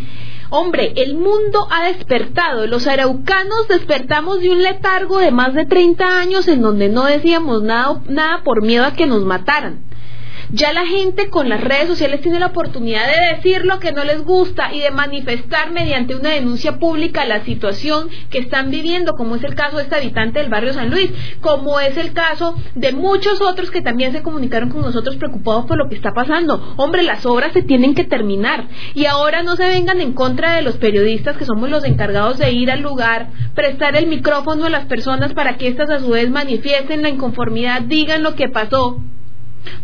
[0.50, 2.68] Hombre, el mundo ha despertado.
[2.68, 7.64] Los araucanos despertamos de un letargo de más de 30 años en donde no decíamos
[7.64, 9.87] nada, nada por miedo a que nos mataran.
[10.52, 14.06] Ya la gente con las redes sociales tiene la oportunidad de decir lo que no
[14.06, 19.36] les gusta y de manifestar mediante una denuncia pública la situación que están viviendo, como
[19.36, 22.94] es el caso de este habitante del barrio San Luis, como es el caso de
[22.94, 26.76] muchos otros que también se comunicaron con nosotros preocupados por lo que está pasando.
[26.78, 30.62] Hombre, las obras se tienen que terminar y ahora no se vengan en contra de
[30.62, 34.86] los periodistas que somos los encargados de ir al lugar, prestar el micrófono a las
[34.86, 39.02] personas para que éstas a su vez manifiesten la inconformidad, digan lo que pasó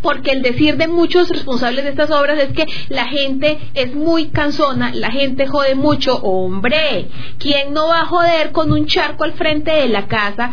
[0.02, 4.26] porque el decir de muchos responsables de estas obras es que la gente es muy
[4.26, 7.08] cansona, la gente jode mucho, hombre,
[7.38, 10.52] ¿quién no va a joder con un charco al frente de la casa?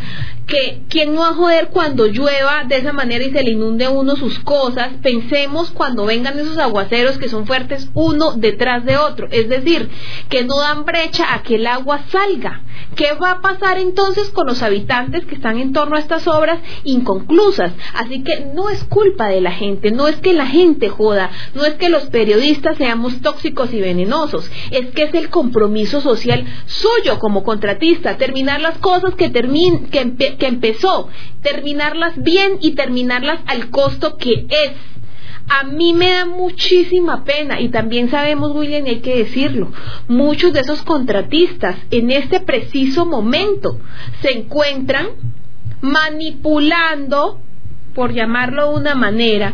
[0.52, 3.88] que quién no va a joder cuando llueva de esa manera y se le inunde
[3.88, 9.28] uno sus cosas, pensemos cuando vengan esos aguaceros que son fuertes uno detrás de otro,
[9.32, 9.90] es decir,
[10.30, 12.64] que no dan brecha a que el agua salga.
[12.96, 16.60] ¿Qué va a pasar entonces con los habitantes que están en torno a estas obras
[16.84, 17.72] inconclusas?
[17.94, 21.66] Así que no es culpa de la gente, no es que la gente joda, no
[21.66, 27.20] es que los periodistas seamos tóxicos y venenosos, es que es el compromiso social suyo
[27.20, 31.10] como contratista, terminar las cosas que, termin que, que empezó,
[31.42, 34.72] terminarlas bien y terminarlas al costo que es.
[35.48, 39.72] A mí me da muchísima pena y también sabemos, William, y hay que decirlo,
[40.08, 43.80] muchos de esos contratistas en este preciso momento
[44.22, 45.08] se encuentran
[45.82, 47.42] manipulando,
[47.94, 49.54] por llamarlo de una manera,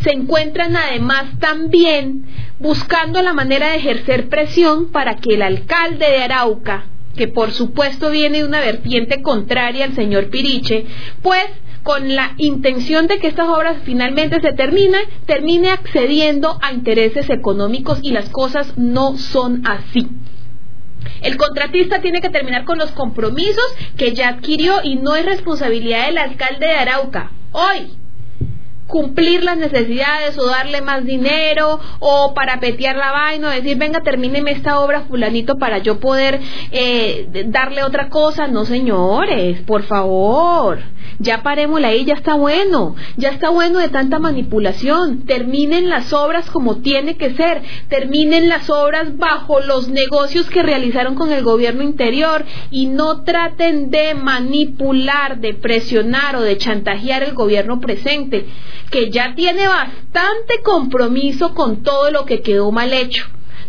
[0.00, 2.24] se encuentran además también
[2.58, 8.10] buscando la manera de ejercer presión para que el alcalde de Arauca que por supuesto
[8.10, 10.86] viene de una vertiente contraria al señor Piriche,
[11.22, 11.44] pues
[11.82, 17.98] con la intención de que estas obras finalmente se terminen, termine accediendo a intereses económicos
[18.02, 20.08] y las cosas no son así.
[21.20, 23.64] El contratista tiene que terminar con los compromisos
[23.96, 27.32] que ya adquirió y no es responsabilidad del alcalde de Arauca.
[27.54, 27.98] Hoy,
[28.92, 34.02] cumplir las necesidades o darle más dinero o para petear la vaina o decir venga
[34.02, 36.38] termíneme esta obra fulanito para yo poder
[36.72, 40.80] eh, darle otra cosa no señores por favor.
[41.18, 46.50] Ya parémosla ahí, ya está bueno, ya está bueno de tanta manipulación, terminen las obras
[46.50, 51.82] como tiene que ser, terminen las obras bajo los negocios que realizaron con el gobierno
[51.82, 58.46] interior y no traten de manipular, de presionar o de chantajear el gobierno presente,
[58.92, 63.24] que ya tiene bastante compromiso con todo lo que quedó mal hecho.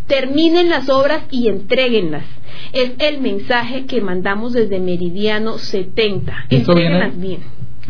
[0.05, 2.25] Terminen las obras y entréguenlas
[2.73, 6.33] es el mensaje que mandamos desde Meridiano 70.
[6.49, 7.39] Esto viene, bien.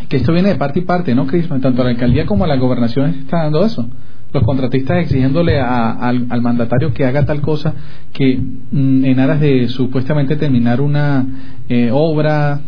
[0.10, 1.48] Que esto viene de parte y parte, ¿no, Cris?
[1.48, 3.88] Tanto a la alcaldía como a la gobernación está dando eso.
[4.34, 7.74] Los contratistas exigiéndole al, mandatario que haga tal cosa
[8.12, 11.26] que mm, en aras de supuestamente terminar una
[11.70, 12.60] eh, obra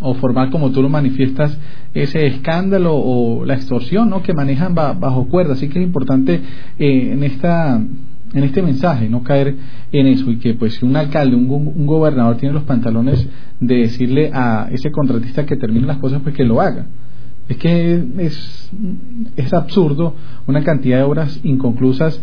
[0.00, 1.56] o formar como tú lo manifiestas
[1.94, 4.22] ese escándalo o la extorsión ¿no?
[4.22, 5.52] que manejan bajo cuerda.
[5.52, 6.40] Así que es importante
[6.78, 7.80] eh, en esta
[8.32, 9.56] en este mensaje, no caer
[9.90, 13.28] en eso y que pues si un alcalde, un, un, gobernador tiene los pantalones
[13.58, 16.86] de decirle a ese contratista que termine las cosas, pues que lo haga.
[17.48, 18.70] Es que es,
[19.34, 20.14] es absurdo
[20.46, 22.20] una cantidad de obras inconclusas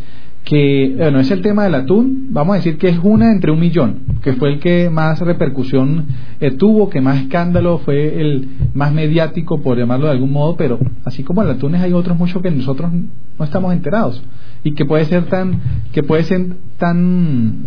[0.47, 3.59] que, bueno, es el tema del atún, vamos a decir que es una entre un
[3.59, 6.07] millón, que fue el que más repercusión
[6.39, 10.79] eh, tuvo, que más escándalo, fue el más mediático, por llamarlo de algún modo, pero
[11.03, 14.23] así como el atún hay otros muchos que nosotros no estamos enterados
[14.63, 15.59] y que puede ser tan,
[15.91, 17.65] que puede ser tan,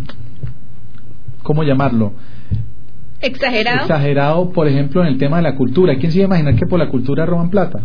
[1.43, 2.13] ¿cómo llamarlo?
[3.21, 3.81] Exagerado.
[3.81, 5.95] Exagerado, por ejemplo, en el tema de la cultura.
[5.97, 7.81] ¿Quién se iba a imaginar que por la cultura roban plata?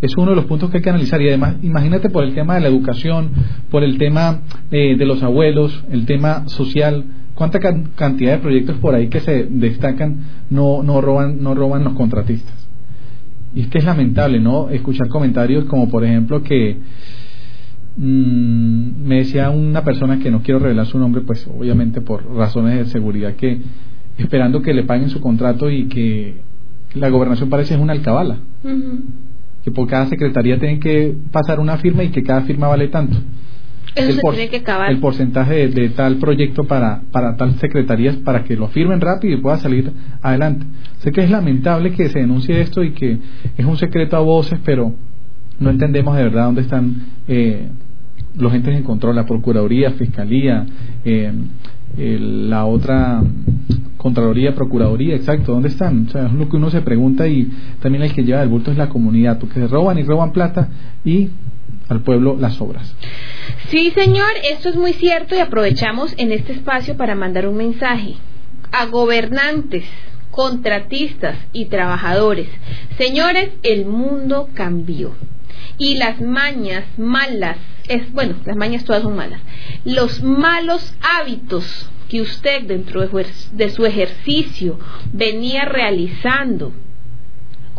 [0.00, 1.20] Es uno de los puntos que hay que analizar.
[1.20, 3.30] Y además, imagínate por el tema de la educación,
[3.70, 7.04] por el tema eh, de los abuelos, el tema social.
[7.34, 10.18] ¿Cuánta cantidad de proyectos por ahí que se destacan
[10.50, 12.68] no, no, roban, no roban los contratistas?
[13.54, 14.68] Y es que es lamentable, ¿no?
[14.70, 16.76] Escuchar comentarios como, por ejemplo, que
[17.96, 22.78] mmm, me decía una persona que no quiero revelar su nombre, pues obviamente por razones
[22.78, 23.60] de seguridad, que
[24.16, 26.42] esperando que le paguen su contrato y que
[26.94, 28.38] la gobernación parece es una alcabala
[29.68, 33.18] que por cada secretaría tienen que pasar una firma y que cada firma vale tanto.
[33.94, 34.90] Eso el, se tiene que acabar.
[34.90, 39.40] el porcentaje de, tal proyecto para, para tal secretarías para que lo firmen rápido y
[39.40, 39.92] pueda salir
[40.22, 40.66] adelante.
[40.98, 43.18] Sé que es lamentable que se denuncie esto y que
[43.56, 44.94] es un secreto a voces, pero
[45.58, 46.94] no entendemos de verdad dónde están
[47.26, 47.68] eh,
[48.36, 50.64] los entes en control, la Procuraduría, Fiscalía,
[51.04, 51.32] eh,
[51.96, 53.22] la otra
[53.98, 56.06] Contraloría, Procuraduría, exacto, ¿dónde están?
[56.06, 58.70] O sea, es lo que uno se pregunta y también el que lleva el bulto
[58.70, 60.70] es la comunidad, porque se roban y roban plata
[61.04, 61.28] y
[61.88, 62.94] al pueblo las obras.
[63.68, 68.14] Sí, señor, esto es muy cierto y aprovechamos en este espacio para mandar un mensaje
[68.72, 69.84] a gobernantes,
[70.30, 72.48] contratistas y trabajadores.
[72.96, 75.12] Señores, el mundo cambió
[75.78, 77.56] y las mañas malas,
[77.88, 79.40] es bueno, las mañas todas son malas,
[79.84, 84.78] los malos hábitos que usted dentro de su ejercicio
[85.12, 86.72] venía realizando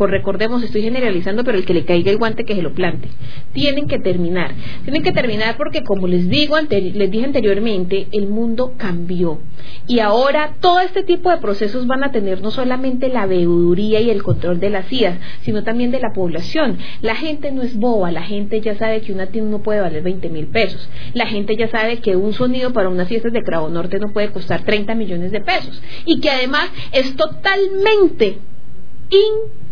[0.07, 3.09] recordemos, estoy generalizando, pero el que le caiga el guante que se lo plante.
[3.53, 4.53] Tienen que terminar.
[4.83, 9.39] Tienen que terminar porque, como les digo, les dije anteriormente, el mundo cambió.
[9.87, 14.09] Y ahora todo este tipo de procesos van a tener no solamente la veeduría y
[14.09, 16.77] el control de las IAS, sino también de la población.
[17.01, 20.03] La gente no es boba, la gente ya sabe que una tienda no puede valer
[20.03, 20.89] 20 mil pesos.
[21.13, 24.29] La gente ya sabe que un sonido para unas fiestas de Cravo Norte no puede
[24.31, 25.81] costar 30 millones de pesos.
[26.05, 28.37] Y que además es totalmente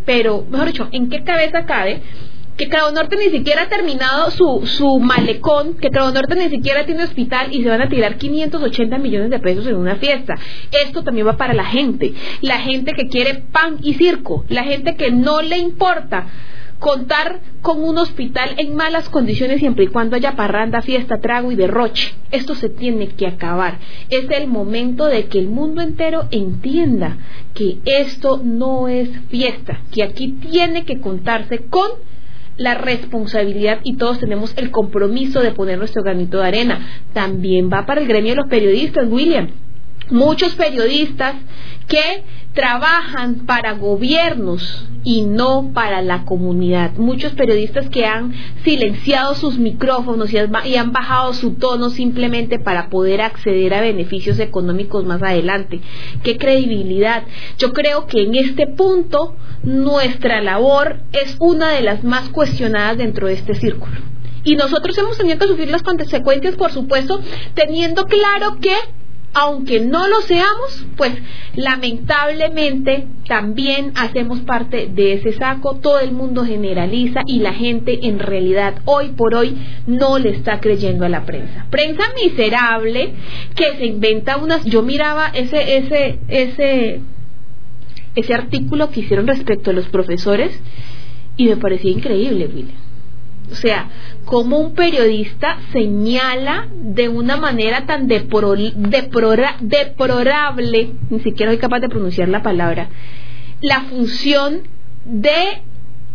[0.08, 2.02] pero, mejor dicho, ¿en qué cabeza cabe
[2.56, 6.86] que Cravo Norte ni siquiera ha terminado su, su malecón, que Cravo Norte ni siquiera
[6.86, 10.36] tiene hospital y se van a tirar 580 millones de pesos en una fiesta.
[10.72, 14.96] Esto también va para la gente, la gente que quiere pan y circo, la gente
[14.96, 16.26] que no le importa
[16.80, 21.56] contar con un hospital en malas condiciones siempre y cuando haya parranda, fiesta, trago y
[21.56, 22.14] derroche.
[22.32, 23.80] Esto se tiene que acabar.
[24.10, 27.18] Es el momento de que el mundo entero entienda
[27.54, 31.90] que esto no es fiesta, que aquí tiene que contarse con
[32.58, 36.88] la responsabilidad y todos tenemos el compromiso de poner nuestro granito de arena.
[37.14, 39.50] También va para el gremio de los periodistas, William.
[40.10, 41.36] Muchos periodistas
[41.88, 46.94] que trabajan para gobiernos y no para la comunidad.
[46.98, 48.34] Muchos periodistas que han
[48.64, 55.06] silenciado sus micrófonos y, han bajado su tono simplemente para poder acceder a beneficios económicos
[55.06, 55.82] más adelante.
[56.24, 57.24] ¿Qué credibilidad?
[57.58, 63.28] Yo creo que en este punto nuestra labor es una de las más cuestionadas dentro
[63.28, 63.96] de este círculo.
[64.44, 67.20] Y nosotros hemos tenido que sufrir las consecuencias, por supuesto,
[67.54, 68.74] teniendo claro que
[69.34, 71.14] aunque no lo seamos, pues
[71.56, 78.20] lamentablemente también hacemos parte de ese saco, todo el mundo generaliza y la gente en
[78.20, 79.56] realidad hoy por hoy
[79.86, 81.68] no le está creyendo a la prensa.
[81.70, 83.14] Prensa miserable
[83.56, 87.02] que se inventa unas, yo miraba ese ese ese
[88.16, 90.60] ese artículo que hicieron respecto a los profesores
[91.36, 92.87] y me parecía increíble, William.
[93.52, 93.90] O sea,
[94.26, 99.50] como un periodista señala de una manera tan deplorable,
[101.10, 102.90] ni siquiera soy capaz de pronunciar la palabra,
[103.62, 104.64] la función
[105.06, 105.62] de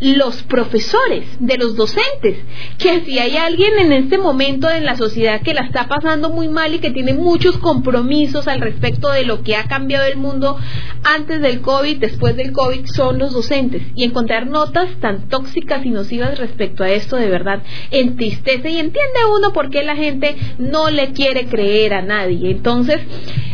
[0.01, 2.39] los profesores, de los docentes,
[2.77, 6.49] que si hay alguien en este momento en la sociedad que la está pasando muy
[6.49, 10.59] mal y que tiene muchos compromisos al respecto de lo que ha cambiado el mundo
[11.05, 13.83] antes del COVID, después del COVID, son los docentes.
[13.95, 17.63] Y encontrar notas tan tóxicas y nocivas respecto a esto de verdad
[17.93, 22.51] entristece y entiende uno por qué la gente no le quiere creer a nadie.
[22.51, 23.01] Entonces,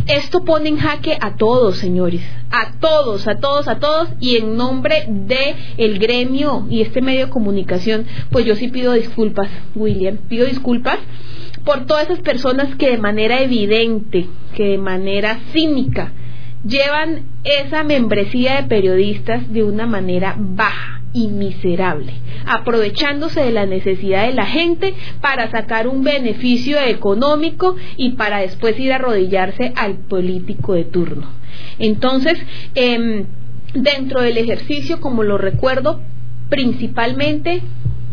[0.06, 4.56] esto pone en jaque a todos, señores, a todos, a todos, a todos, y en
[4.56, 6.37] nombre de el gremio
[6.70, 10.98] y este medio de comunicación, pues yo sí pido disculpas, William, pido disculpas
[11.64, 16.12] por todas esas personas que de manera evidente, que de manera cínica,
[16.64, 22.12] llevan esa membresía de periodistas de una manera baja y miserable,
[22.46, 28.78] aprovechándose de la necesidad de la gente para sacar un beneficio económico y para después
[28.78, 31.28] ir a arrodillarse al político de turno.
[31.78, 32.38] Entonces,
[32.74, 33.24] em,
[33.74, 36.00] dentro del ejercicio, como lo recuerdo,
[36.48, 37.62] principalmente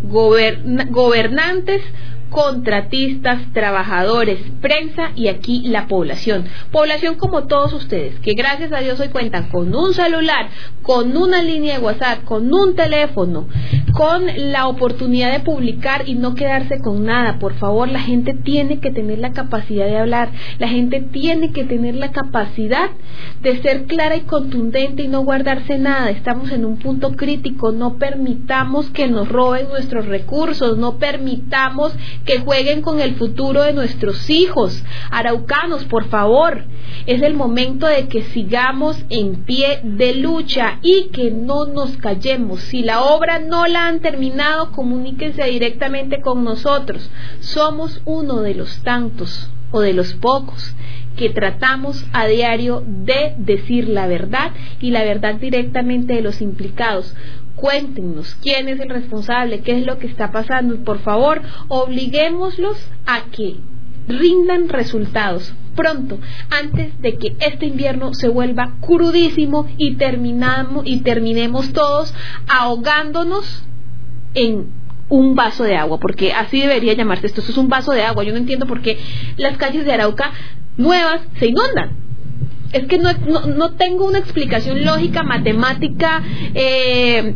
[0.04, 1.82] gobernantes
[2.30, 6.45] contratistas, trabajadores, prensa y aquí la población.
[6.71, 10.49] Población como todos ustedes, que gracias a Dios hoy cuentan con un celular,
[10.82, 13.47] con una línea de WhatsApp, con un teléfono,
[13.93, 17.39] con la oportunidad de publicar y no quedarse con nada.
[17.39, 21.63] Por favor, la gente tiene que tener la capacidad de hablar, la gente tiene que
[21.63, 22.89] tener la capacidad
[23.41, 26.09] de ser clara y contundente y no guardarse nada.
[26.09, 31.95] Estamos en un punto crítico, no permitamos que nos roben nuestros recursos, no permitamos
[32.26, 34.84] que jueguen con el futuro de nuestros hijos.
[35.11, 36.65] Araucanos, por favor,
[37.05, 42.61] es el momento de que sigamos en pie de lucha y que no nos callemos.
[42.61, 47.09] Si la obra no la han terminado, comuníquense directamente con nosotros.
[47.39, 50.76] Somos uno de los tantos o de los pocos
[51.15, 54.51] que tratamos a diario de decir la verdad
[54.82, 57.15] y la verdad directamente de los implicados
[57.56, 60.84] cuéntenos quién es el responsable, qué es lo que está pasando.
[60.84, 63.58] Por favor, obliguémoslos a que
[64.08, 71.74] rindan resultados pronto, antes de que este invierno se vuelva crudísimo y, terminamos, y terminemos
[71.74, 72.14] todos
[72.47, 73.64] ahogándonos
[74.34, 74.68] en
[75.10, 78.24] un vaso de agua, porque así debería llamarse esto, esto es un vaso de agua.
[78.24, 78.97] Yo no entiendo por qué
[79.38, 80.32] las calles de Arauca
[80.78, 82.05] nuevas se inundan
[82.76, 83.09] es que no,
[83.55, 86.21] no, tengo una explicación lógica, matemática,
[86.53, 87.36] eh,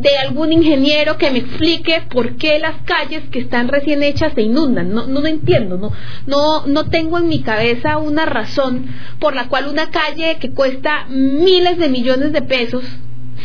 [0.00, 4.40] de algún ingeniero que me explique por qué las calles que están recién hechas se
[4.40, 4.92] inundan.
[4.94, 5.92] No, no lo entiendo, no,
[6.26, 8.86] no, no tengo en mi cabeza una razón
[9.18, 12.84] por la cual una calle que cuesta miles de millones de pesos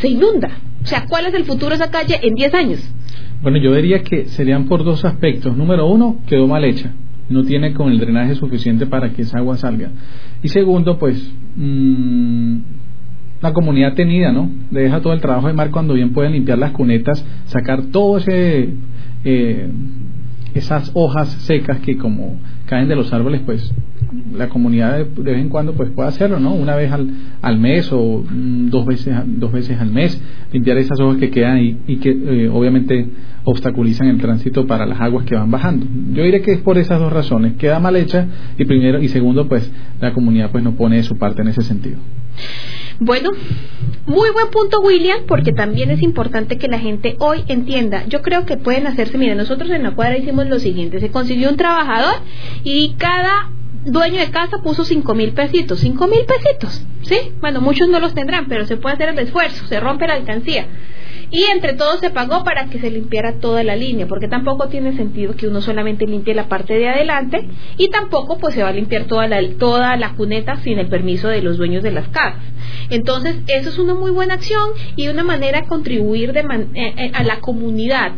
[0.00, 0.58] se inunda.
[0.82, 2.80] O sea, ¿cuál es el futuro de esa calle en 10 años?
[3.42, 5.54] Bueno, yo diría que serían por dos aspectos.
[5.54, 6.92] Número uno, quedó mal hecha.
[7.32, 9.90] No tiene con el drenaje suficiente para que esa agua salga.
[10.42, 12.58] Y segundo, pues, mmm,
[13.40, 14.50] la comunidad tenida, ¿no?
[14.70, 18.18] Le deja todo el trabajo de mar cuando bien pueden limpiar las cunetas, sacar todo
[18.18, 18.70] ese...
[19.24, 19.68] Eh,
[20.54, 23.72] esas hojas secas que como caen de los árboles, pues
[24.34, 26.54] la comunidad de, vez en cuando pues puede hacerlo, ¿no?
[26.54, 27.08] Una vez al,
[27.40, 30.20] al mes o mm, dos veces dos veces al mes
[30.52, 33.08] limpiar esas hojas que quedan y, y que eh, obviamente
[33.44, 35.86] obstaculizan el tránsito para las aguas que van bajando.
[36.12, 38.26] Yo diré que es por esas dos razones, queda mal hecha
[38.58, 41.98] y primero y segundo pues la comunidad pues no pone su parte en ese sentido.
[43.00, 43.30] Bueno,
[44.06, 48.06] muy buen punto William, porque también es importante que la gente hoy entienda.
[48.06, 51.50] Yo creo que pueden hacerse, mira, nosotros en la cuadra hicimos lo siguiente, se consiguió
[51.50, 52.14] un trabajador
[52.62, 53.50] y cada
[53.84, 57.32] dueño de casa puso cinco mil pesitos, cinco mil pesitos, ¿sí?
[57.40, 60.66] Bueno, muchos no los tendrán, pero se puede hacer el esfuerzo, se rompe la alcancía
[61.32, 64.94] y entre todos se pagó para que se limpiara toda la línea, porque tampoco tiene
[64.94, 68.72] sentido que uno solamente limpie la parte de adelante y tampoco pues se va a
[68.72, 72.42] limpiar toda la, toda la cuneta sin el permiso de los dueños de las casas.
[72.90, 77.12] Entonces, eso es una muy buena acción y una manera de contribuir de eh, eh,
[77.14, 78.12] a la comunidad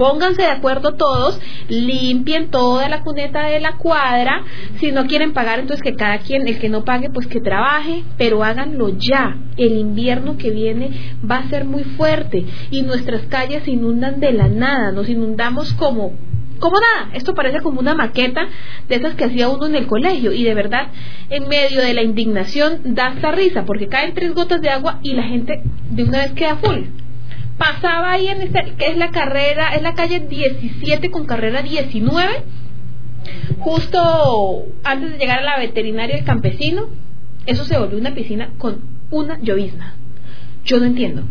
[0.00, 1.38] pónganse de acuerdo todos,
[1.68, 4.44] limpien toda la cuneta de la cuadra,
[4.78, 8.02] si no quieren pagar, entonces que cada quien, el que no pague, pues que trabaje,
[8.16, 9.36] pero háganlo ya.
[9.58, 14.32] El invierno que viene va a ser muy fuerte y nuestras calles se inundan de
[14.32, 16.14] la nada, nos inundamos como
[16.60, 18.46] como nada, esto parece como una maqueta
[18.86, 20.88] de esas que hacía uno en el colegio y de verdad
[21.30, 25.14] en medio de la indignación da hasta risa porque caen tres gotas de agua y
[25.14, 26.84] la gente de una vez queda full
[27.60, 32.42] pasaba ahí en este, que es la carrera, es la calle 17 con carrera 19,
[33.58, 36.88] justo antes de llegar a la veterinaria del campesino,
[37.44, 38.80] eso se volvió una piscina con
[39.10, 39.94] una llovizna.
[40.64, 41.24] Yo no entiendo.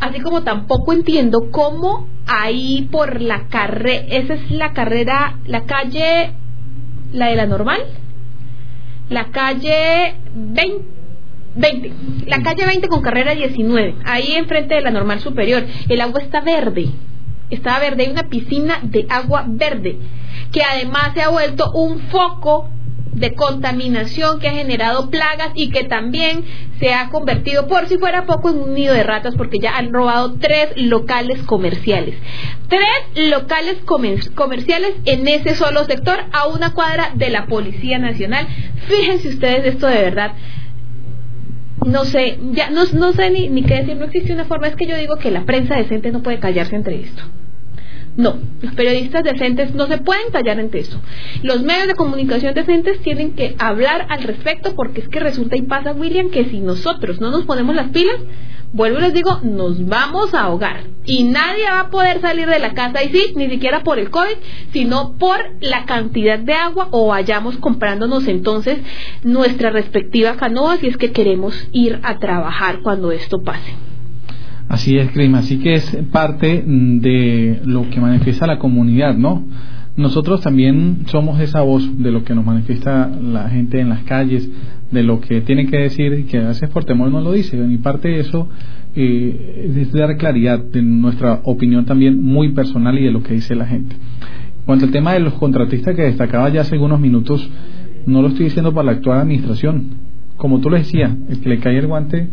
[0.00, 6.32] Así como tampoco entiendo cómo ahí por la carrera, esa es la carrera, la calle,
[7.12, 7.82] la de la normal,
[9.10, 10.97] la calle 20
[11.58, 11.92] 20,
[12.26, 15.66] la calle 20 con carrera 19, ahí enfrente de la normal superior.
[15.88, 16.88] El agua está verde,
[17.50, 19.98] está verde, hay una piscina de agua verde,
[20.52, 22.70] que además se ha vuelto un foco
[23.12, 26.44] de contaminación que ha generado plagas y que también
[26.78, 29.92] se ha convertido, por si fuera poco, en un nido de ratas porque ya han
[29.92, 32.14] robado tres locales comerciales.
[32.68, 33.78] Tres locales
[34.34, 38.46] comerciales en ese solo sector a una cuadra de la Policía Nacional.
[38.86, 40.34] Fíjense ustedes esto de verdad
[41.84, 44.76] no sé, ya no, no sé ni, ni qué decir, no existe una forma, es
[44.76, 47.22] que yo digo que la prensa decente no puede callarse entre esto.
[48.18, 51.00] No, los periodistas decentes no se pueden callar entre eso.
[51.44, 55.62] Los medios de comunicación decentes tienen que hablar al respecto porque es que resulta y
[55.62, 58.16] pasa, William, que si nosotros no nos ponemos las pilas,
[58.72, 60.80] vuelvo y les digo, nos vamos a ahogar.
[61.04, 64.10] Y nadie va a poder salir de la casa, y sí, ni siquiera por el
[64.10, 64.36] COVID,
[64.72, 68.80] sino por la cantidad de agua o vayamos comprándonos entonces
[69.22, 73.76] nuestra respectiva canoa si es que queremos ir a trabajar cuando esto pase.
[74.68, 79.44] Así es, Crisma, así que es parte de lo que manifiesta la comunidad, ¿no?
[79.96, 84.48] Nosotros también somos esa voz de lo que nos manifiesta la gente en las calles,
[84.90, 87.56] de lo que tiene que decir y que a veces por temor no lo dice.
[87.56, 88.48] Y parte de eso
[88.94, 93.54] eh, es dar claridad de nuestra opinión también muy personal y de lo que dice
[93.54, 93.96] la gente.
[94.66, 97.50] Cuanto al tema de los contratistas que destacaba ya hace algunos minutos,
[98.06, 99.94] no lo estoy diciendo para la actual administración.
[100.36, 102.28] Como tú lo decías, el que le cae el guante,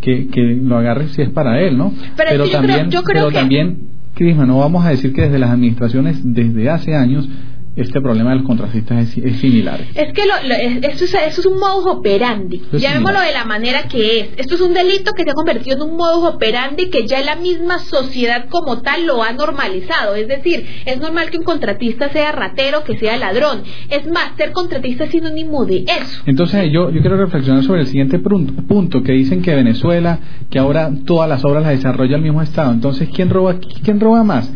[0.00, 1.92] que, que lo agarre si es para él, ¿no?
[2.16, 3.78] Pero, también, yo creo, pero también,
[4.14, 7.28] Crisma, no vamos a decir que desde las administraciones, desde hace años,
[7.76, 9.80] este problema de los contratistas es, similar.
[9.94, 10.34] Es que lo,
[10.82, 14.28] esto, es, un modus operandi, llamémoslo de la manera que es.
[14.36, 17.36] Esto es un delito que se ha convertido en un modus operandi que ya la
[17.36, 20.16] misma sociedad como tal lo ha normalizado.
[20.16, 23.62] Es decir, es normal que un contratista sea ratero, que sea ladrón.
[23.88, 26.22] Es más, ser contratista es sinónimo de eso.
[26.26, 30.18] Entonces yo, yo quiero reflexionar sobre el siguiente punto, punto, que dicen que Venezuela,
[30.50, 32.72] que ahora todas las obras las desarrolla el mismo Estado.
[32.72, 34.52] Entonces, ¿quién roba, quién roba más?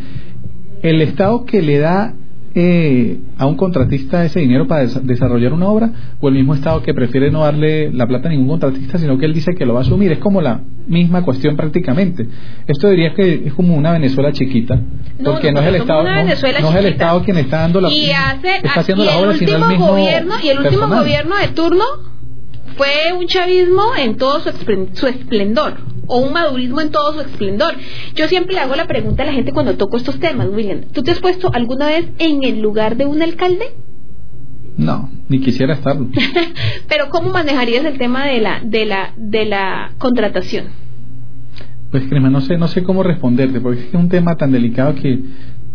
[0.82, 2.14] El Estado que le da
[2.54, 5.90] eh, a un contratista ese dinero para desarrollar una obra
[6.20, 9.26] o el mismo Estado que prefiere no darle la plata a ningún contratista, sino que
[9.26, 10.12] él dice que lo va a asumir.
[10.12, 12.28] Es como la misma cuestión prácticamente.
[12.66, 14.80] Esto diría que es como una Venezuela chiquita,
[15.24, 18.80] porque no, es el Estado, no, es el Estado quien está dando la y está
[18.80, 21.84] haciendo la obra, sino el mismo gobierno y el último gobierno de turno
[22.76, 27.74] fue un chavismo en todo su esplendor o un madurismo en todo su esplendor.
[28.14, 31.02] Yo siempre le hago la pregunta a la gente cuando toco estos temas, William, ¿tú
[31.02, 33.66] te has puesto alguna vez en el lugar de un alcalde?
[34.76, 36.08] No, ni quisiera estarlo.
[36.88, 40.66] Pero ¿cómo manejarías el tema de la de la de la contratación?
[41.90, 45.20] Pues Crema, no sé, no sé cómo responderte, porque es un tema tan delicado que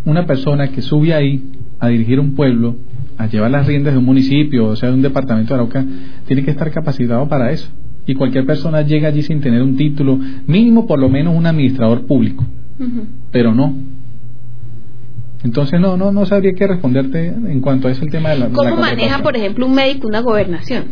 [0.03, 2.75] una persona que sube ahí a dirigir un pueblo,
[3.19, 5.85] a llevar las riendas de un municipio, o sea, de un departamento de Arauca,
[6.25, 7.69] tiene que estar capacitado para eso.
[8.07, 10.17] Y cualquier persona llega allí sin tener un título,
[10.47, 12.45] mínimo por lo menos un administrador público.
[13.31, 13.75] Pero no,
[15.43, 18.49] entonces no, no, no sabría qué responderte en cuanto a eso el tema de la.
[18.49, 20.85] ¿Cómo maneja, por ejemplo, un médico una gobernación?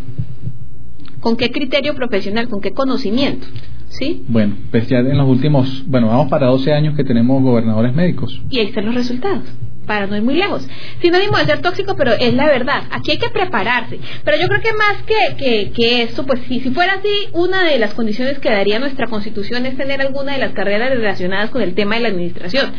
[1.19, 2.47] ¿Con qué criterio profesional?
[2.47, 3.47] ¿Con qué conocimiento?
[3.89, 4.23] ¿Sí?
[4.27, 8.41] Bueno, pues ya en los últimos, bueno, vamos para 12 años que tenemos gobernadores médicos.
[8.49, 9.45] Y ahí están los resultados
[9.87, 10.67] para no ir muy lejos.
[11.01, 12.83] Sinónimo de ser tóxico, pero es la verdad.
[12.91, 13.97] Aquí hay que prepararse.
[14.23, 17.63] Pero yo creo que más que, que, que esto, pues si, si fuera así, una
[17.63, 21.61] de las condiciones que daría nuestra constitución es tener alguna de las carreras relacionadas con
[21.61, 22.73] el tema de la administración.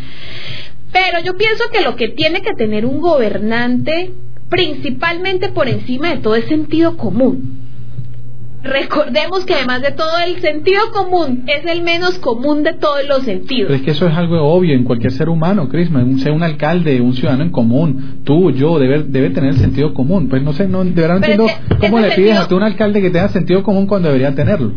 [0.93, 4.13] Pero yo pienso que lo que tiene que tener un gobernante,
[4.49, 7.68] principalmente por encima de todo, es sentido común.
[8.63, 13.23] Recordemos que además de todo el sentido común es el menos común de todos los
[13.23, 13.69] sentidos.
[13.69, 17.01] Pero es que eso es algo obvio en cualquier ser humano, Crisma, sea un alcalde,
[17.01, 20.29] un ciudadano en común, tú, yo, debe, debe tener el sentido común.
[20.29, 21.47] Pues no sé, no, de verdad entiendo
[21.81, 24.73] cómo le pides a tú un alcalde que tenga sentido común cuando debería tenerlo.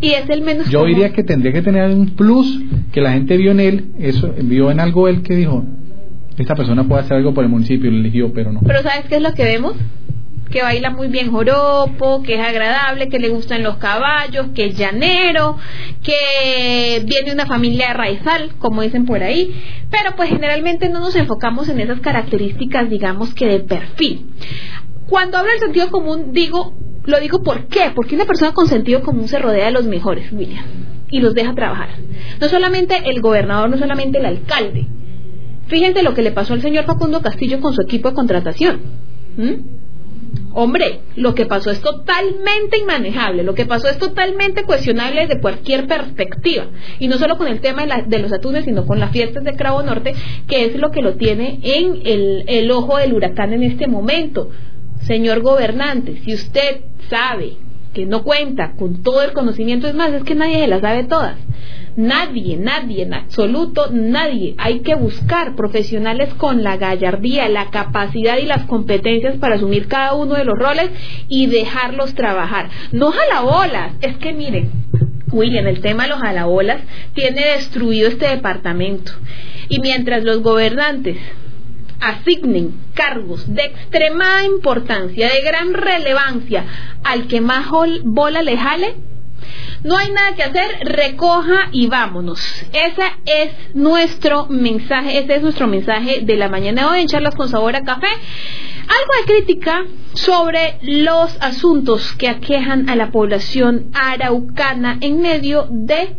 [0.00, 2.60] Y es el menos yo diría que tendría que tener un plus
[2.92, 5.64] que la gente vio en él eso vio en algo él que dijo
[6.36, 8.60] esta persona puede hacer algo por el municipio lo eligió pero no.
[8.60, 9.74] Pero sabes qué es lo que vemos
[10.50, 14.76] que baila muy bien joropo, que es agradable, que le gustan los caballos, que es
[14.76, 15.56] llanero,
[16.02, 19.54] que viene de una familia raizal, como dicen por ahí,
[19.90, 24.30] pero pues generalmente no nos enfocamos en esas características, digamos que de perfil.
[25.08, 26.74] Cuando hablo del sentido común, digo
[27.06, 30.30] lo digo por qué, porque una persona con sentido común se rodea de los mejores,
[30.32, 30.64] William,
[31.08, 31.90] y los deja trabajar.
[32.40, 34.88] No solamente el gobernador, no solamente el alcalde.
[35.68, 38.80] Fíjense lo que le pasó al señor Facundo Castillo con su equipo de contratación.
[40.52, 45.86] Hombre, lo que pasó es totalmente inmanejable, lo que pasó es totalmente cuestionable desde cualquier
[45.86, 46.66] perspectiva.
[46.98, 49.82] Y no solo con el tema de, los atunes, sino con las fiestas de Cravo
[49.82, 50.14] Norte,
[50.48, 52.00] que es lo que lo tiene en
[52.46, 54.50] el ojo del huracán en este momento.
[55.02, 57.58] Señor gobernante, si usted sabe
[57.96, 61.04] que no cuenta con todo el conocimiento, es más, es que nadie se las sabe
[61.04, 61.36] todas.
[61.96, 64.54] Nadie, nadie, en absoluto nadie.
[64.58, 70.12] Hay que buscar profesionales con la gallardía, la capacidad y las competencias para asumir cada
[70.12, 70.90] uno de los roles
[71.30, 72.68] y dejarlos trabajar.
[72.92, 74.70] No jalabolas, es que miren,
[75.32, 76.82] William, el tema de los jalabolas
[77.14, 79.12] tiene destruido este departamento.
[79.70, 81.16] Y mientras los gobernantes
[82.00, 86.64] asignen cargos de extremada importancia, de gran relevancia,
[87.04, 87.66] al que más
[88.04, 88.96] bola le jale,
[89.84, 92.40] no hay nada que hacer, recoja y vámonos.
[92.72, 97.48] Ese es nuestro mensaje, ese es nuestro mensaje de la mañana hoy en Charlas con
[97.48, 98.08] Sabor a Café.
[98.08, 99.84] Algo de crítica
[100.14, 106.16] sobre los asuntos que aquejan a la población araucana en medio de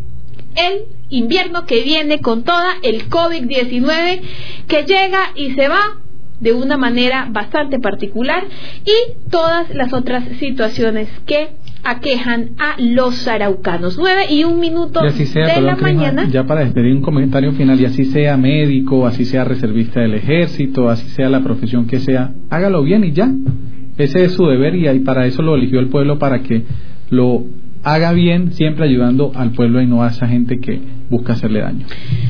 [0.57, 4.21] el invierno que viene con toda el COVID-19
[4.67, 5.97] que llega y se va
[6.39, 8.45] de una manera bastante particular
[8.85, 11.49] y todas las otras situaciones que
[11.83, 13.97] aquejan a los araucanos.
[13.97, 16.27] Nueve y un minuto de la mañana.
[16.29, 20.89] Ya para despedir un comentario final, y así sea médico, así sea reservista del ejército,
[20.89, 23.31] así sea la profesión que sea, hágalo bien y ya.
[23.97, 26.63] Ese es su deber y para eso lo eligió el pueblo, para que
[27.09, 27.45] lo
[27.93, 31.85] haga bien, siempre ayudando al pueblo y no a esa gente que busca hacerle daño.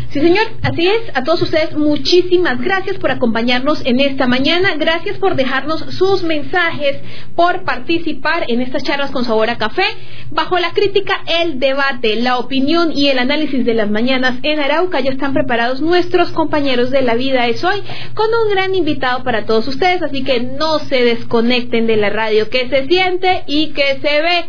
[0.09, 1.01] Sí, señor, así es.
[1.15, 4.75] A todos ustedes, muchísimas gracias por acompañarnos en esta mañana.
[4.77, 6.97] Gracias por dejarnos sus mensajes,
[7.35, 9.83] por participar en estas charlas con sabor a café.
[10.31, 14.99] Bajo la crítica, el debate, la opinión y el análisis de las mañanas en Arauca
[14.99, 17.81] ya están preparados nuestros compañeros de la vida es hoy
[18.13, 20.01] con un gran invitado para todos ustedes.
[20.01, 24.45] Así que no se desconecten de la radio, que se siente y que se ve.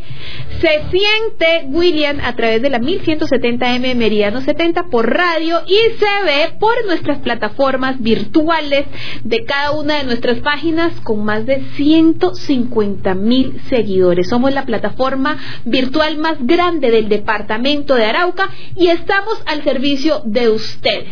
[0.60, 6.56] Se siente William a través de la 1170M Meridiano 70 por radio y se ve
[6.58, 8.86] por nuestras plataformas virtuales
[9.22, 14.28] de cada una de nuestras páginas con más de 150 mil seguidores.
[14.28, 20.48] Somos la plataforma virtual más grande del departamento de Arauca y estamos al servicio de
[20.48, 21.06] ustedes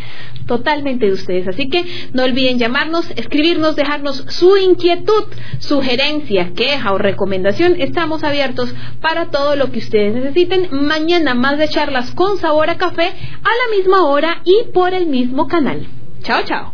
[0.47, 1.47] totalmente de ustedes.
[1.47, 5.25] Así que no olviden llamarnos, escribirnos, dejarnos su inquietud,
[5.59, 7.75] sugerencia, queja o recomendación.
[7.79, 10.69] Estamos abiertos para todo lo que ustedes necesiten.
[10.71, 15.05] Mañana más de charlas con sabor a café a la misma hora y por el
[15.05, 15.87] mismo canal.
[16.23, 16.73] Chao, chao.